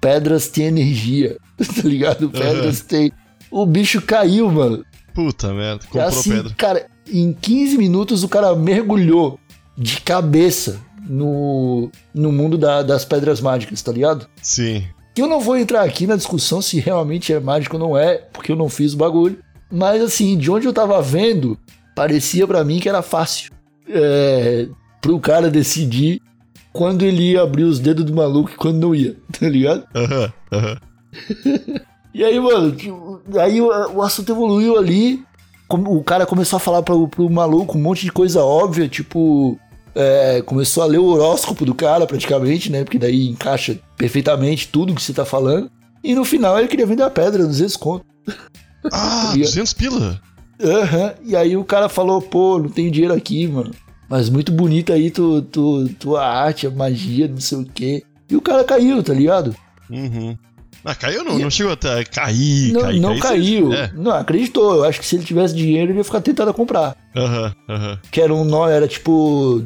[0.00, 1.36] Pedras têm energia.
[1.62, 2.28] Tá ligado?
[2.28, 3.12] Pedras têm.
[3.50, 4.84] O bicho caiu, mano.
[5.14, 6.54] Puta merda, comprou assim, pedra.
[6.56, 9.38] cara, em 15 minutos o cara mergulhou
[9.78, 14.26] de cabeça no, no mundo da- das pedras mágicas, tá ligado?
[14.42, 14.84] Sim.
[15.16, 18.50] Eu não vou entrar aqui na discussão se realmente é mágico ou não é, porque
[18.50, 19.38] eu não fiz o bagulho.
[19.72, 21.58] Mas assim, de onde eu tava vendo,
[21.96, 23.50] parecia pra mim que era fácil.
[23.88, 24.68] É,
[25.00, 26.20] pro cara decidir
[26.72, 29.84] quando ele ia abrir os dedos do maluco e quando não ia, tá ligado?
[29.94, 30.78] Aham, aham.
[32.14, 32.76] E aí, mano,
[33.40, 35.24] aí o, assunto evoluiu ali.
[35.70, 39.58] O cara começou a falar pro, pro maluco um monte de coisa óbvia, tipo.
[39.94, 42.84] é, começou a ler o horóscopo do cara, praticamente, né?
[42.84, 45.70] Porque daí encaixa perfeitamente tudo que você tá falando.
[46.04, 48.04] E no final ele queria vender a pedra, 200 conto.
[48.90, 50.20] Ah, Ia- 200 pila.
[50.62, 51.14] Aham.
[51.24, 53.70] E aí o cara falou, pô, não tenho dinheiro aqui, mano.
[54.08, 58.02] Mas muito bonita aí tu, tu, tua arte, a magia, não sei o quê.
[58.28, 59.54] E o cara caiu, tá ligado?
[59.90, 60.36] Uhum.
[60.84, 63.72] Ah, caiu não, não chegou até cair, não cair, não cair, caiu.
[63.72, 63.92] É.
[63.94, 64.74] Não, acreditou.
[64.76, 66.96] Eu acho que se ele tivesse dinheiro, ele ia ficar tentado a comprar.
[67.16, 67.98] Aham, aham.
[68.10, 69.62] Que era um nó, era tipo.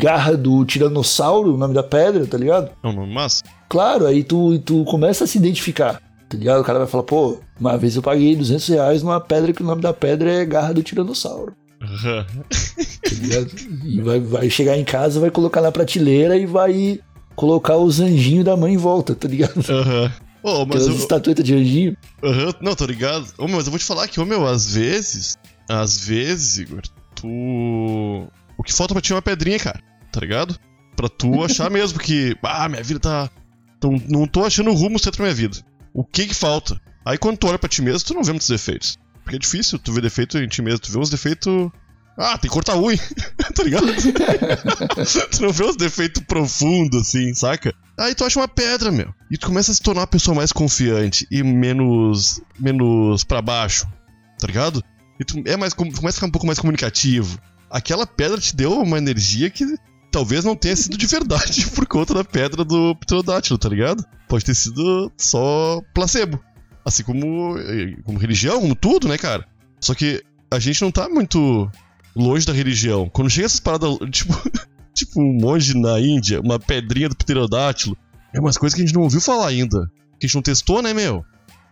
[0.00, 2.70] Garra do Tiranossauro, o nome da pedra, tá ligado?
[2.82, 3.42] Não, não, mas.
[3.68, 6.60] Claro, aí tu, tu começa a se identificar, tá ligado?
[6.60, 9.66] O cara vai falar, pô, uma vez eu paguei 200 reais numa pedra que o
[9.66, 11.54] nome da pedra é Garra do Tiranossauro.
[11.82, 12.24] Aham.
[13.02, 13.50] tá ligado?
[13.84, 16.98] E vai, vai chegar em casa, vai colocar na prateleira e vai
[17.36, 19.60] colocar os anjinhos da mãe em volta, tá ligado?
[19.70, 20.12] Aham.
[20.42, 20.96] Ô, mas Aquelas eu.
[20.96, 21.96] estatuetas de anjinho.
[22.22, 23.26] Aham, Não, tô ligado.
[23.38, 25.38] Ô, mas eu vou te falar que, ô, meu, às vezes.
[25.68, 26.82] Às vezes, Igor,
[27.14, 27.26] tu.
[28.58, 29.80] O que falta pra ti é uma pedrinha, cara.
[30.12, 30.58] Tá ligado?
[30.94, 32.36] Pra tu achar mesmo que.
[32.44, 33.30] Ah, minha vida tá.
[33.82, 35.56] Não, não tô achando o rumo certo pra minha vida.
[35.94, 36.78] O que que falta?
[37.06, 38.98] Aí quando tu olha pra ti mesmo, tu não vê muitos defeitos.
[39.22, 40.80] Porque é difícil tu ver defeito em ti mesmo.
[40.80, 41.70] Tu vê uns defeitos.
[42.16, 42.96] Ah, tem que cortar unha,
[43.54, 43.86] tá ligado?
[45.30, 47.74] tu não vê uns defeitos profundos, assim, saca?
[47.98, 49.12] Aí tu acha uma pedra, meu.
[49.30, 52.40] E tu começa a se tornar uma pessoa mais confiante e menos.
[52.58, 53.86] menos pra baixo,
[54.38, 54.82] tá ligado?
[55.18, 57.38] E tu é mais, com- começa a ficar um pouco mais comunicativo.
[57.70, 59.64] Aquela pedra te deu uma energia que
[60.14, 64.04] talvez não tenha sido de verdade por conta da pedra do pterodátilo, tá ligado?
[64.28, 66.40] Pode ter sido só placebo.
[66.84, 69.44] Assim como, eh, como religião, como tudo, né, cara?
[69.80, 70.22] Só que
[70.52, 71.68] a gente não tá muito
[72.14, 73.08] longe da religião.
[73.08, 74.34] Quando chega essas paradas, tipo,
[74.94, 77.96] tipo um monge na Índia, uma pedrinha do pterodátilo,
[78.32, 79.90] é umas coisas que a gente não ouviu falar ainda.
[80.20, 81.24] Que a gente não testou, né, meu?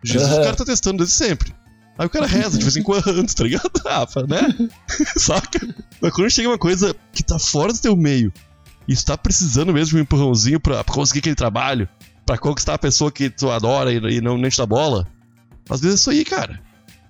[0.02, 0.40] Jesus, Aham.
[0.40, 1.54] o cara tá testando desde sempre.
[2.02, 3.70] Aí o cara reza de vez em quando, tá ligado?
[3.86, 4.68] Ah, né?
[5.16, 5.60] Saca?
[6.00, 8.32] Mas quando chega uma coisa que tá fora do teu meio
[8.88, 11.88] e tu tá precisando mesmo de um empurrãozinho pra, pra conseguir aquele trabalho,
[12.26, 15.06] pra conquistar a pessoa que tu adora e, e não nem te dá bola,
[15.70, 16.60] às vezes é isso aí, cara.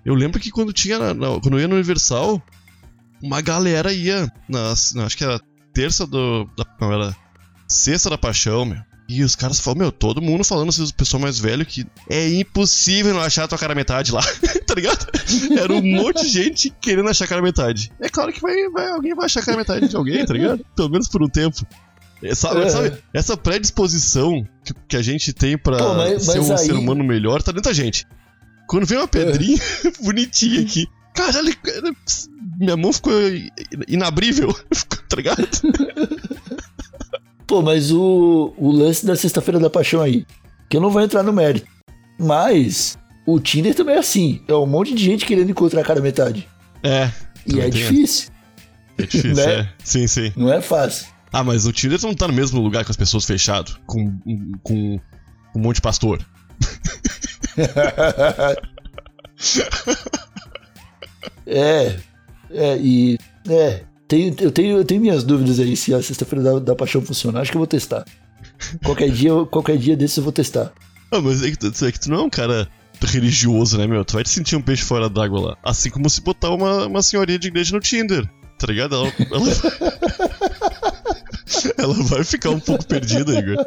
[0.05, 2.43] Eu lembro que quando tinha na- na- quando eu ia no Universal,
[3.23, 5.41] uma galera ia na- acho que era
[5.73, 7.17] terça do da, não, era
[7.67, 8.81] sexta da paixão, meu.
[9.09, 12.29] E os caras falam, meu, todo mundo falando, assim, o pessoal mais velho, que é
[12.35, 14.23] impossível não achar a tua cara metade lá,
[14.67, 15.07] tá ligado?
[15.59, 17.93] Era um monte de gente querendo achar a cara metade.
[18.01, 20.65] É claro que vai, vai- alguém vai achar a cara metade de alguém, tá ligado?
[20.75, 21.67] Pelo menos por um tempo.
[22.23, 22.69] É, Sabe, É.
[22.71, 26.59] sabe, essa predisposição que, que a gente tem pra Pô, mas- ser mas um aí-
[26.67, 28.07] ser humano melhor tá dentro da gente.
[28.69, 29.59] Quando vem uma pedrinha
[30.01, 31.93] bonitinha aqui, caralho, cara,
[32.59, 33.13] minha mão ficou
[33.89, 34.55] inabrível,
[35.11, 35.47] tá ligado?
[37.53, 40.25] Pô, mas o, o lance da sexta-feira da paixão aí,
[40.71, 41.67] que eu não vou entrar no mérito.
[42.19, 44.41] Mas o Tinder também é assim.
[44.49, 46.49] É um monte de gente querendo encontrar a cara metade.
[46.83, 47.11] É.
[47.47, 48.31] E é tem difícil.
[48.97, 49.55] É difícil, né?
[49.55, 49.69] é.
[49.85, 50.33] Sim, sim.
[50.35, 51.09] Não é fácil.
[51.31, 54.19] Ah, mas o Tinder não tá no mesmo lugar com as pessoas fechado, com,
[54.63, 54.99] com
[55.55, 56.25] um monte de pastor.
[61.47, 61.99] É.
[62.51, 63.19] É, e.
[63.47, 63.83] É.
[64.13, 67.41] Tenho, eu, tenho, eu tenho minhas dúvidas aí se a sexta-feira da, da paixão funciona.
[67.41, 68.05] Acho que eu vou testar.
[68.85, 70.71] Qualquer dia, qualquer dia desse eu vou testar.
[71.11, 72.69] Ah, mas é que, tu, é que tu não é um cara
[73.01, 74.05] religioso, né, meu?
[74.05, 75.57] Tu vai te sentir um peixe fora d'água lá.
[75.65, 78.97] Assim como se botar uma, uma senhorinha de igreja no Tinder, tá ligado?
[78.97, 79.49] Ela, ela,
[81.79, 83.67] ela vai ficar um pouco perdida, Igor.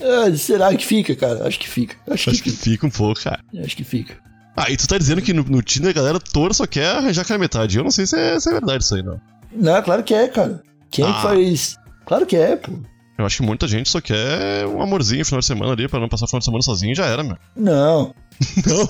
[0.00, 1.48] Ah, será que fica, cara?
[1.48, 1.96] Acho que fica.
[2.08, 2.62] Acho que Acho que fica.
[2.62, 3.42] fica um pouco, cara.
[3.58, 4.22] Acho que fica.
[4.56, 7.24] Ah, e tu tá dizendo que no, no Tinder a galera toda só quer arranjar
[7.24, 7.76] cara metade.
[7.78, 9.20] Eu não sei se é, se é verdade isso aí, não.
[9.52, 10.62] Não, claro que é, cara.
[10.90, 11.12] Quem é Ah.
[11.14, 11.76] que faz.
[12.06, 12.72] Claro que é, pô.
[13.16, 16.00] Eu acho que muita gente só quer um amorzinho no final de semana ali pra
[16.00, 17.36] não passar o final de semana sozinho e já era, meu.
[17.56, 18.12] Não,
[18.66, 18.86] Não,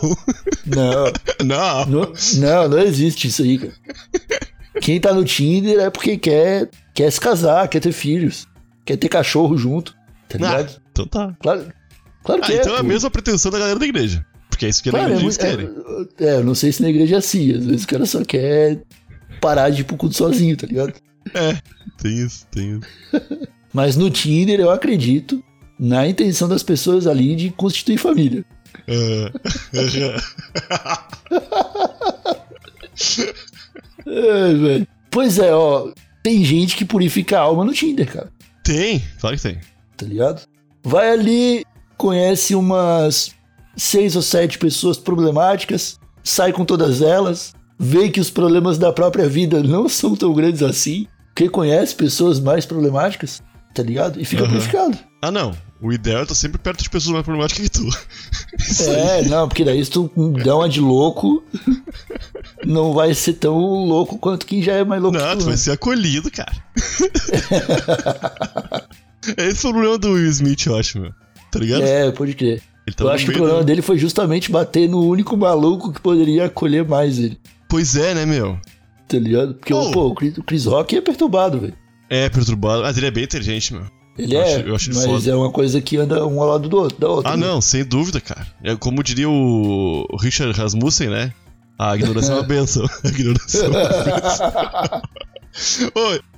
[0.66, 1.12] não.
[1.44, 1.86] não.
[1.86, 3.72] Não, não, não existe isso aí, cara.
[4.80, 8.46] Quem tá no Tinder é porque quer, quer se casar, quer ter filhos,
[8.84, 9.92] quer ter cachorro junto,
[10.28, 10.80] tá Ah, ligado?
[10.90, 11.36] então tá.
[11.40, 11.66] Claro,
[12.24, 12.56] claro Ah, que é.
[12.56, 12.86] então é a pô.
[12.88, 14.24] mesma pretensão da galera da igreja.
[14.54, 15.68] Porque é isso que a é, igreja querem.
[16.20, 18.24] é, é, eu não sei se na igreja é assim, às vezes o cara só
[18.24, 18.80] quer
[19.40, 20.94] parar de ir pro culto sozinho, tá ligado?
[22.00, 22.86] Tem isso, tem isso.
[23.74, 25.42] Mas no Tinder eu acredito
[25.76, 28.44] na intenção das pessoas ali de constituir família.
[28.86, 29.32] Ah,
[34.06, 34.86] É, velho.
[35.10, 35.90] Pois é, ó.
[36.22, 38.32] Tem gente que purifica a alma no Tinder, cara.
[38.62, 39.58] tem, claro que tem.
[39.96, 40.46] Tá ligado?
[40.84, 41.64] Vai ali,
[41.96, 43.33] conhece umas
[43.76, 49.28] seis ou sete pessoas problemáticas, sai com todas elas, vê que os problemas da própria
[49.28, 53.42] vida não são tão grandes assim, porque conhece pessoas mais problemáticas,
[53.74, 54.20] tá ligado?
[54.20, 54.96] E fica purificado.
[55.20, 55.52] Ah, não.
[55.82, 57.86] O ideal é estar sempre perto de pessoas mais problemáticas que tu.
[58.58, 58.96] Isso aí.
[58.96, 60.10] É, não, porque daí se tu
[60.42, 61.42] der uma de louco,
[62.64, 65.44] não vai ser tão louco quanto quem já é mais louco Não, que tu tu.
[65.44, 65.58] vai né?
[65.58, 66.52] ser acolhido, cara.
[69.36, 71.12] Esse foi o problema do Will Smith, eu acho, meu.
[71.50, 71.82] Tá ligado?
[71.82, 72.62] É, pode crer.
[72.96, 76.00] Tá Eu acho que o problema do- dele foi justamente bater no único maluco que
[76.00, 78.58] poderia acolher mais ele, Pois é, né, meu?
[79.08, 79.54] tá ligado?
[79.54, 79.90] Porque, Oh.
[79.90, 81.74] pô, o Chris, o Chris Rock é perturbado, velho.
[82.10, 82.82] É perturbado.
[82.82, 83.82] Mas ele é bem inteligente, meu.
[84.18, 85.30] Ele Eu é, acho- eu acho mas foda.
[85.30, 87.32] é uma coisa que anda um ao lado do outro, da outra.
[87.32, 87.46] Ah, né?
[87.46, 88.46] não, sem dúvida, cara.
[88.62, 91.32] É como diria o Richard Rasmussen, né?
[91.78, 92.86] A ignorância é uma benção.
[93.04, 95.02] A ignorância é uma benção.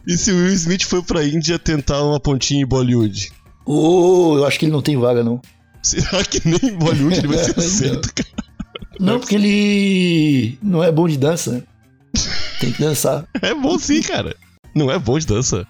[0.07, 3.33] E se o Will Smith foi pra Índia tentar uma pontinha em Bollywood?
[3.65, 5.41] Ô, eu acho que ele não tem vaga, não.
[5.87, 7.64] Será que nem em Bollywood ele vai ser Não.
[7.64, 8.29] aceito, cara?
[8.99, 11.62] Não, porque ele não é bom de dança, né?
[12.61, 13.25] Tem que dançar.
[13.42, 14.35] É bom sim, cara.
[14.75, 15.66] Não é bom de dança?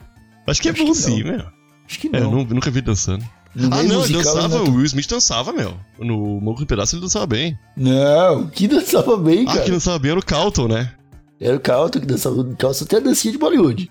[0.46, 1.32] Acho que é Acho bom que sim, não.
[1.32, 1.46] meu.
[1.88, 2.30] Acho que É, eu não.
[2.30, 3.24] nu- nunca vi dançando.
[3.54, 5.74] No Ah, meio não, ele dançava, ele o Will Smith dançava, meu.
[5.98, 7.58] No Morro do Pedaço ele dançava bem.
[7.76, 9.64] Não, que dançava bem, Ah, cara.
[9.64, 10.92] que dançava bem era o Calton, né?
[11.40, 12.36] Era o Calton que dançava.
[12.40, 13.90] O Calton tem a dancinha de Bollywood.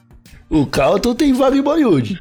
[0.49, 2.19] O Calton tem vaga em Bollywood.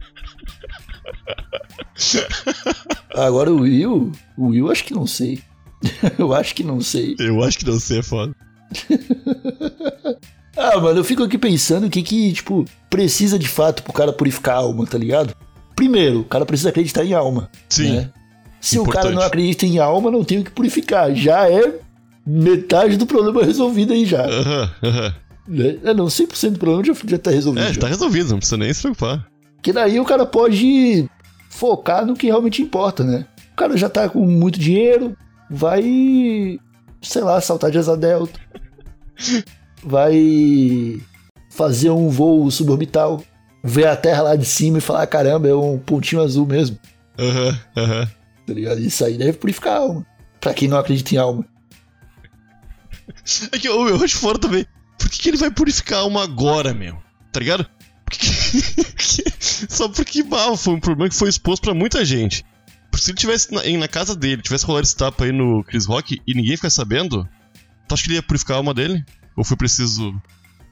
[3.15, 5.41] Agora o Will, o Will acho que não sei.
[6.19, 7.15] eu acho que não sei.
[7.19, 8.35] Eu acho que não sei, é foda.
[10.57, 14.13] Ah, mano, eu fico aqui pensando o que que, tipo, precisa de fato pro cara
[14.13, 15.35] purificar a alma, tá ligado?
[15.75, 17.51] Primeiro, o cara precisa acreditar em alma.
[17.69, 17.91] Sim.
[17.97, 18.11] né?
[18.61, 19.03] Se o Importante.
[19.03, 21.13] cara não acredita em alma, não tem o que purificar.
[21.15, 21.75] Já é
[22.25, 24.25] metade do problema resolvido aí já.
[24.25, 25.15] Aham, aham.
[25.47, 25.77] Né?
[25.85, 27.65] É, não, 100% do problema já, já tá resolvido.
[27.67, 27.81] É, já.
[27.81, 29.27] tá resolvido, não precisa nem se preocupar.
[29.65, 31.09] Que daí o cara pode
[31.49, 33.27] focar no que realmente importa, né?
[33.53, 35.17] O cara já tá com muito dinheiro,
[35.51, 36.61] vai,
[37.01, 38.39] sei lá, saltar de asa delta.
[39.83, 41.01] Vai
[41.51, 43.23] fazer um voo suborbital,
[43.63, 46.79] ver a Terra lá de cima e falar, caramba, é um pontinho azul mesmo.
[47.19, 48.09] Aham, aham.
[48.47, 48.81] Tá ligado?
[48.81, 50.07] Isso aí deve purificar a alma.
[50.41, 51.45] Pra quem não acredita em alma.
[53.53, 54.67] É que eu, eu acho fora também.
[54.99, 56.99] Por que, que ele vai purificar uma agora, meu?
[57.33, 57.65] Tá ligado?
[58.05, 59.25] Por que que-
[59.69, 62.45] Só porque bah, foi um problema que foi exposto pra muita gente.
[62.91, 65.87] Por Se ele tivesse na, na casa dele, tivesse rolado esse tapa aí no Chris
[65.87, 67.29] Rock e ninguém ficasse sabendo,
[67.89, 69.05] tu acha que ele ia purificar a alma dele?
[69.37, 70.15] Ou foi preciso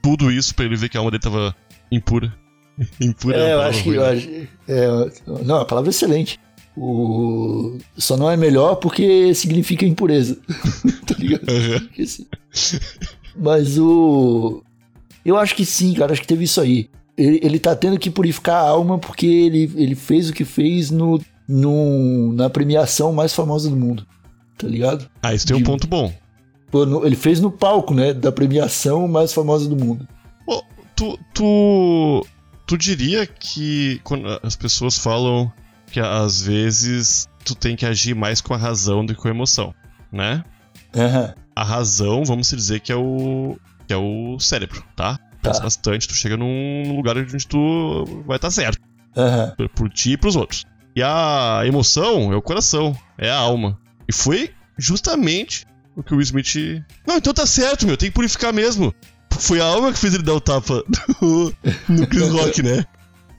[0.03, 1.55] tudo isso pra ele ver que a alma dele tava
[1.91, 2.33] impura?
[3.01, 3.89] impura É, eu uma acho que.
[3.91, 4.29] Eu ruim, acho,
[4.69, 6.39] é, não, a palavra é excelente.
[6.77, 7.77] O...
[7.99, 10.39] Só não é melhor porque significa impureza.
[11.07, 11.45] tá ligado?
[11.45, 11.81] né?
[11.81, 12.27] Porque sim.
[13.37, 14.63] Mas o.
[15.25, 16.13] Eu acho que sim, cara.
[16.13, 16.89] Acho que teve isso aí.
[17.23, 20.91] Ele, ele tá tendo que purificar a alma porque ele, ele fez o que fez
[20.91, 24.05] no, no, na premiação mais famosa do mundo.
[24.59, 25.09] Tá ligado?
[25.23, 26.13] Ah, isso tem um ponto bom.
[27.05, 28.13] Ele fez no palco, né?
[28.13, 30.09] Da premiação mais famosa do mundo.
[30.49, 30.65] Ô,
[30.97, 32.27] tu, tu,
[32.67, 35.53] tu diria que quando as pessoas falam
[35.93, 39.31] que às vezes tu tem que agir mais com a razão do que com a
[39.31, 39.73] emoção,
[40.11, 40.43] né?
[40.97, 41.35] Aham.
[41.55, 43.57] A razão, vamos dizer que é o
[43.87, 45.21] que é o cérebro, tá?
[45.43, 45.65] Pensa Tá.
[45.65, 48.79] bastante, tu chega num lugar onde tu vai estar certo,
[49.17, 49.53] Aham.
[49.57, 50.65] por- por ti e pros outros.
[50.95, 53.79] E a emoção é o coração, é a alma.
[54.09, 56.83] E foi justamente o que o Will Smith.
[57.07, 58.95] Não, então tá certo, meu, tem que purificar mesmo.
[59.39, 60.85] Foi a alma que fez ele dar o tapa
[61.21, 61.53] no,
[61.89, 62.85] no Chris Rock, né?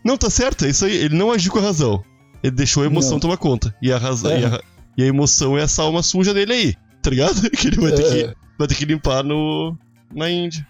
[0.04, 0.96] Não, tá certo, é isso aí.
[0.98, 2.04] Ele não agiu com a razão.
[2.44, 3.20] Ele deixou a emoção Não.
[3.22, 3.74] tomar conta.
[3.82, 4.42] E a, razão, É.
[4.42, 4.62] e, a,
[4.98, 7.36] e a emoção é essa alma suja dele aí, tá ligado?
[7.52, 8.28] Que ele vai ter, É.
[8.28, 9.78] que, vai ter que limpar no,
[10.14, 10.68] na Índia.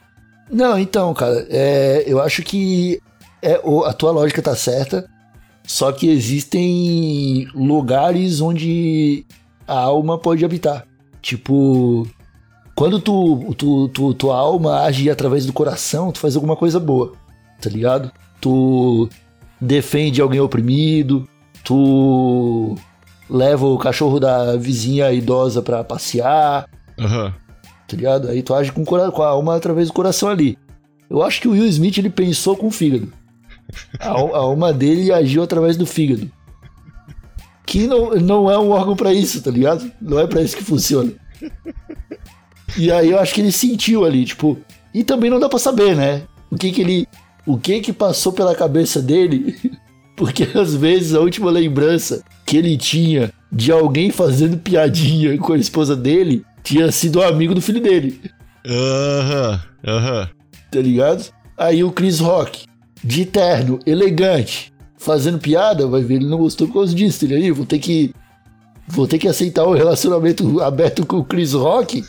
[0.53, 2.99] Não, então, cara, é, eu acho que
[3.41, 5.09] é, a tua lógica tá certa,
[5.65, 9.25] só que existem lugares onde
[9.67, 10.85] a alma pode habitar.
[11.21, 12.07] Tipo,
[12.75, 17.13] quando tu, tu, tu- tua alma age através do coração, tu faz alguma coisa boa,
[17.61, 18.11] tá ligado?
[18.39, 19.09] Tu
[19.59, 21.27] defende alguém oprimido,
[21.63, 22.75] tu
[23.29, 26.67] leva o cachorro da vizinha idosa pra passear,
[26.99, 27.33] Aham.
[27.87, 28.29] Tá ligado?
[28.29, 30.57] Aí tu age com, com a alma através do coração ali.
[31.09, 33.11] Eu acho que o Will Smith ele pensou com o fígado.
[33.99, 36.29] A, a alma dele agiu através do fígado.
[37.65, 39.91] Que não, não é um órgão pra isso, tá ligado?
[40.01, 41.11] Não é pra isso que funciona.
[42.77, 44.57] E aí eu acho que ele sentiu ali, tipo.
[44.93, 46.23] E também não dá pra saber, né?
[46.51, 47.07] O que que ele.
[47.45, 49.55] O que que passou pela cabeça dele.
[50.15, 55.57] Porque às vezes a última lembrança que ele tinha de alguém fazendo piadinha com a
[55.57, 58.19] esposa dele tinha sido um amigo do filho dele,
[58.65, 60.29] Aham, aham.
[60.71, 61.31] tá ligado?
[61.57, 62.65] Aí o Chris Rock,
[63.03, 67.55] de terno, elegante, fazendo piada, vai ver, ele não gostou por causa disso, tá ligado?
[67.55, 68.13] Vou ter que.
[68.87, 72.03] Vou ter que aceitar o relacionamento aberto com o Chris Rock.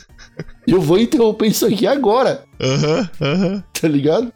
[0.67, 3.63] Eu vou interromper isso aqui agora, Aham, aham.
[3.79, 4.31] tá ligado?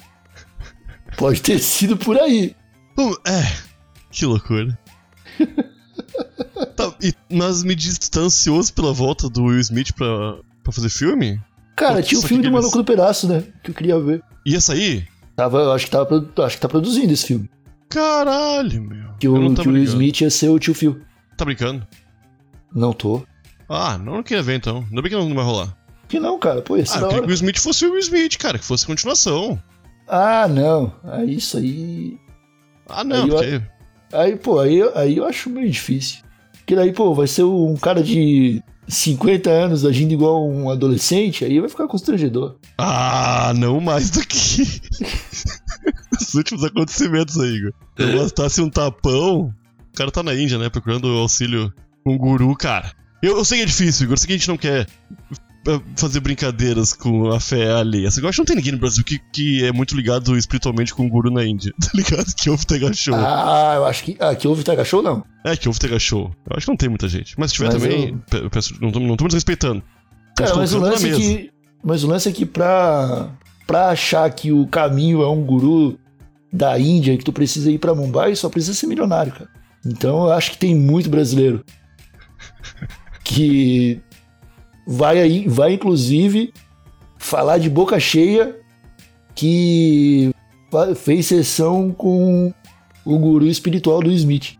[1.17, 2.55] Pode ter sido por aí.
[2.95, 3.43] Bom, É,
[4.11, 4.77] que loucura.
[6.75, 7.75] tá, e, mas me
[8.17, 11.39] ansioso pela volta do Will Smith pra, pra fazer filme?
[11.75, 13.43] Cara, Putz, tinha o filme do Maluco do Pedaço, né?
[13.63, 14.21] Que eu queria ver.
[14.45, 15.07] Ia sair?
[15.35, 17.49] Tava, acho que, tava, acho que tá produzindo esse filme.
[17.87, 19.13] Caralho, meu.
[19.19, 19.83] Que o, que o Will.
[19.83, 21.01] Smith ia ser o tio Phil.
[21.37, 21.87] Tá brincando?
[22.73, 23.23] Não tô.
[23.67, 24.85] Ah, não, não queria ver então.
[24.89, 25.75] Ainda bem que não vai rolar.
[26.07, 26.61] Que não, cara.
[26.61, 28.57] Pô, ia ser Ah, eu queria que o Will Smith fosse o Will Smith, cara,
[28.59, 29.61] que fosse continuação.
[30.07, 30.93] Ah, não.
[31.03, 32.17] Ah, isso aí.
[32.87, 33.61] Ah, não, Aí eu- porque.
[34.11, 36.19] Aí, pô, aí, aí eu acho meio difícil.
[36.53, 41.59] Porque daí, pô, vai ser um cara de 50 anos agindo igual um adolescente, aí
[41.59, 42.57] vai ficar constrangedor.
[42.77, 44.81] Ah, não mais do que.
[46.19, 47.73] Os últimos acontecimentos aí, Igor.
[47.97, 49.53] Eu bastasse um tapão.
[49.93, 50.69] O cara tá na Índia, né?
[50.69, 52.91] Procurando auxílio com um guru, cara.
[53.21, 54.13] Eu, eu sei que é difícil, Igor.
[54.13, 54.87] Eu sei que a gente não quer
[55.95, 58.09] fazer brincadeiras com a fé alheia.
[58.09, 61.09] Você gosta não tem ninguém no Brasil que, que é muito ligado espiritualmente com um
[61.09, 62.25] guru na Índia, tá ligado?
[62.35, 63.13] Que ouve Tega Show.
[63.15, 64.17] Ah, eu acho que.
[64.19, 65.23] Ah, que houve Tega Show, não.
[65.45, 66.31] É, que ouve Tega Show.
[66.49, 67.35] Eu acho que não tem muita gente.
[67.37, 69.83] Mas se tiver Mas também, eu- pe- eu peço, não tô, não tô me desrespeitando.
[70.35, 71.51] Cara, mas o na lance é que.
[71.83, 73.29] Mas o lance é que pra.
[73.67, 75.99] Pra achar que o caminho é um guru
[76.51, 79.47] da Índia que tu precisa ir pra Mumbai, só precisa ser milionário, cara.
[79.85, 81.63] Então eu acho que tem muito brasileiro
[83.23, 84.01] que
[84.89, 86.51] vai aí, vai inclusive
[87.17, 88.55] falar de boca cheia
[89.35, 90.31] que
[90.97, 92.53] fez sessão com
[93.05, 94.55] o guru espiritual do Smith.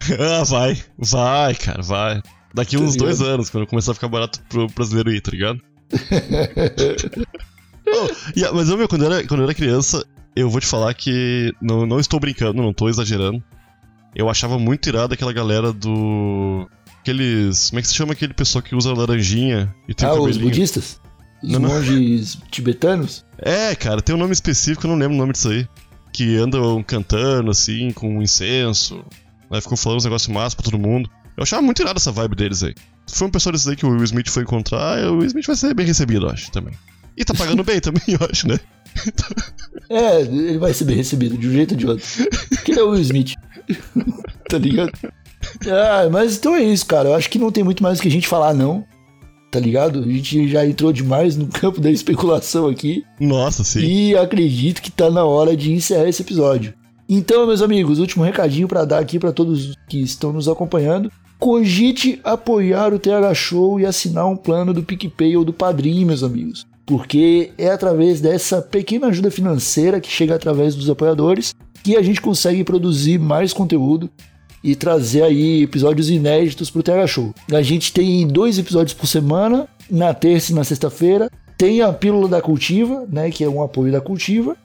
[0.18, 0.76] Ah, vai.
[0.98, 2.20] Vai, cara, vai.
[2.52, 3.34] Daqui Tá uns dois ligado?
[3.34, 5.60] anos, quando começar a ficar barato pro brasileiro ir, tá ligado?
[7.86, 10.04] Oh, a- mas eu, meu, quando eu, era, quando eu era criança,
[10.36, 11.52] eu vou te falar que.
[11.60, 13.42] Não, não estou brincando, não tô exagerando.
[14.14, 16.66] Eu achava muito irado aquela galera do.
[17.02, 17.70] Aqueles.
[17.70, 21.00] Como é que se chama aquele pessoal que usa laranjinha e tem ah, os budistas?
[21.42, 21.68] Os Não, não.
[21.68, 23.24] monges tibetanos?
[23.38, 25.66] É, cara, tem um nome específico, eu não lembro o nome disso aí.
[26.12, 29.04] Que andam cantando, assim, com incenso.
[29.50, 31.10] Aí ficam falando uns negócios massa pra todo mundo.
[31.36, 32.74] Eu achava muito irado essa vibe deles aí.
[33.06, 35.46] Se for um pessoal desses aí que o Will Smith foi encontrar, o Will Smith
[35.46, 36.74] vai ser bem recebido, eu acho, também.
[37.16, 38.60] E tá pagando bem também, eu acho, né?
[39.90, 42.06] É, ele vai ser bem recebido, de um jeito ou de outro.
[42.50, 43.34] Porque ele é o Will Smith.
[44.48, 44.92] tá ligado?
[45.66, 47.10] Ah, mas então é isso, cara.
[47.10, 48.84] Eu acho que não tem muito mais o que a gente falar, não.
[49.50, 50.00] Tá ligado?
[50.00, 53.04] A gente já entrou demais no campo da especulação aqui.
[53.20, 53.80] Nossa, sim.
[53.80, 56.74] E acredito que tá na hora de encerrar esse episódio.
[57.08, 61.12] Então, meus amigos, último recadinho pra dar aqui pra todos que estão nos acompanhando.
[61.38, 66.22] Cogite apoiar o TH Show e assinar um plano do PicPay ou do Padrim, meus
[66.22, 66.64] amigos.
[66.86, 72.20] Porque é através dessa pequena ajuda financeira que chega através dos apoiadores que a gente
[72.20, 74.08] consegue produzir mais conteúdo
[74.62, 77.34] e trazer aí episódios inéditos pro TH Show.
[77.52, 81.30] A gente tem dois episódios por semana, na terça e na sexta-feira.
[81.58, 84.56] Tem a Pílula da Cultiva, né, que é um apoio da Cultiva.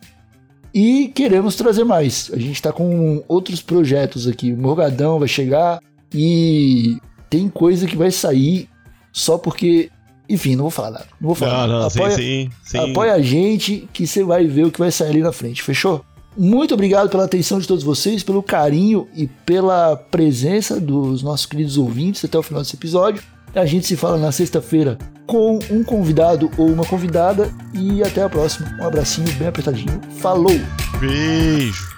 [0.73, 2.29] E queremos trazer mais.
[2.33, 4.53] A gente está com outros projetos aqui.
[4.53, 5.79] O Morgadão vai chegar
[6.13, 6.97] e
[7.29, 8.69] tem coisa que vai sair
[9.11, 9.89] só porque.
[10.29, 11.07] Enfim, não vou falar nada.
[11.19, 11.51] Não vou falar.
[11.51, 11.79] Não, nada.
[11.79, 12.91] não, apoia, sim, sim, sim.
[12.91, 15.63] apoia a gente que você vai ver o que vai sair ali na frente.
[15.63, 16.03] Fechou?
[16.38, 21.77] Muito obrigado pela atenção de todos vocês, pelo carinho e pela presença dos nossos queridos
[21.77, 23.23] ouvintes até o final desse episódio.
[23.55, 28.29] A gente se fala na sexta-feira com um convidado ou uma convidada e até a
[28.29, 28.69] próxima.
[28.79, 29.99] Um abracinho bem apertadinho.
[30.19, 30.53] Falou!
[30.99, 31.97] Beijo.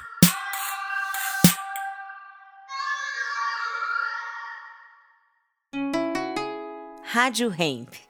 [7.03, 8.09] Rádio Hemp.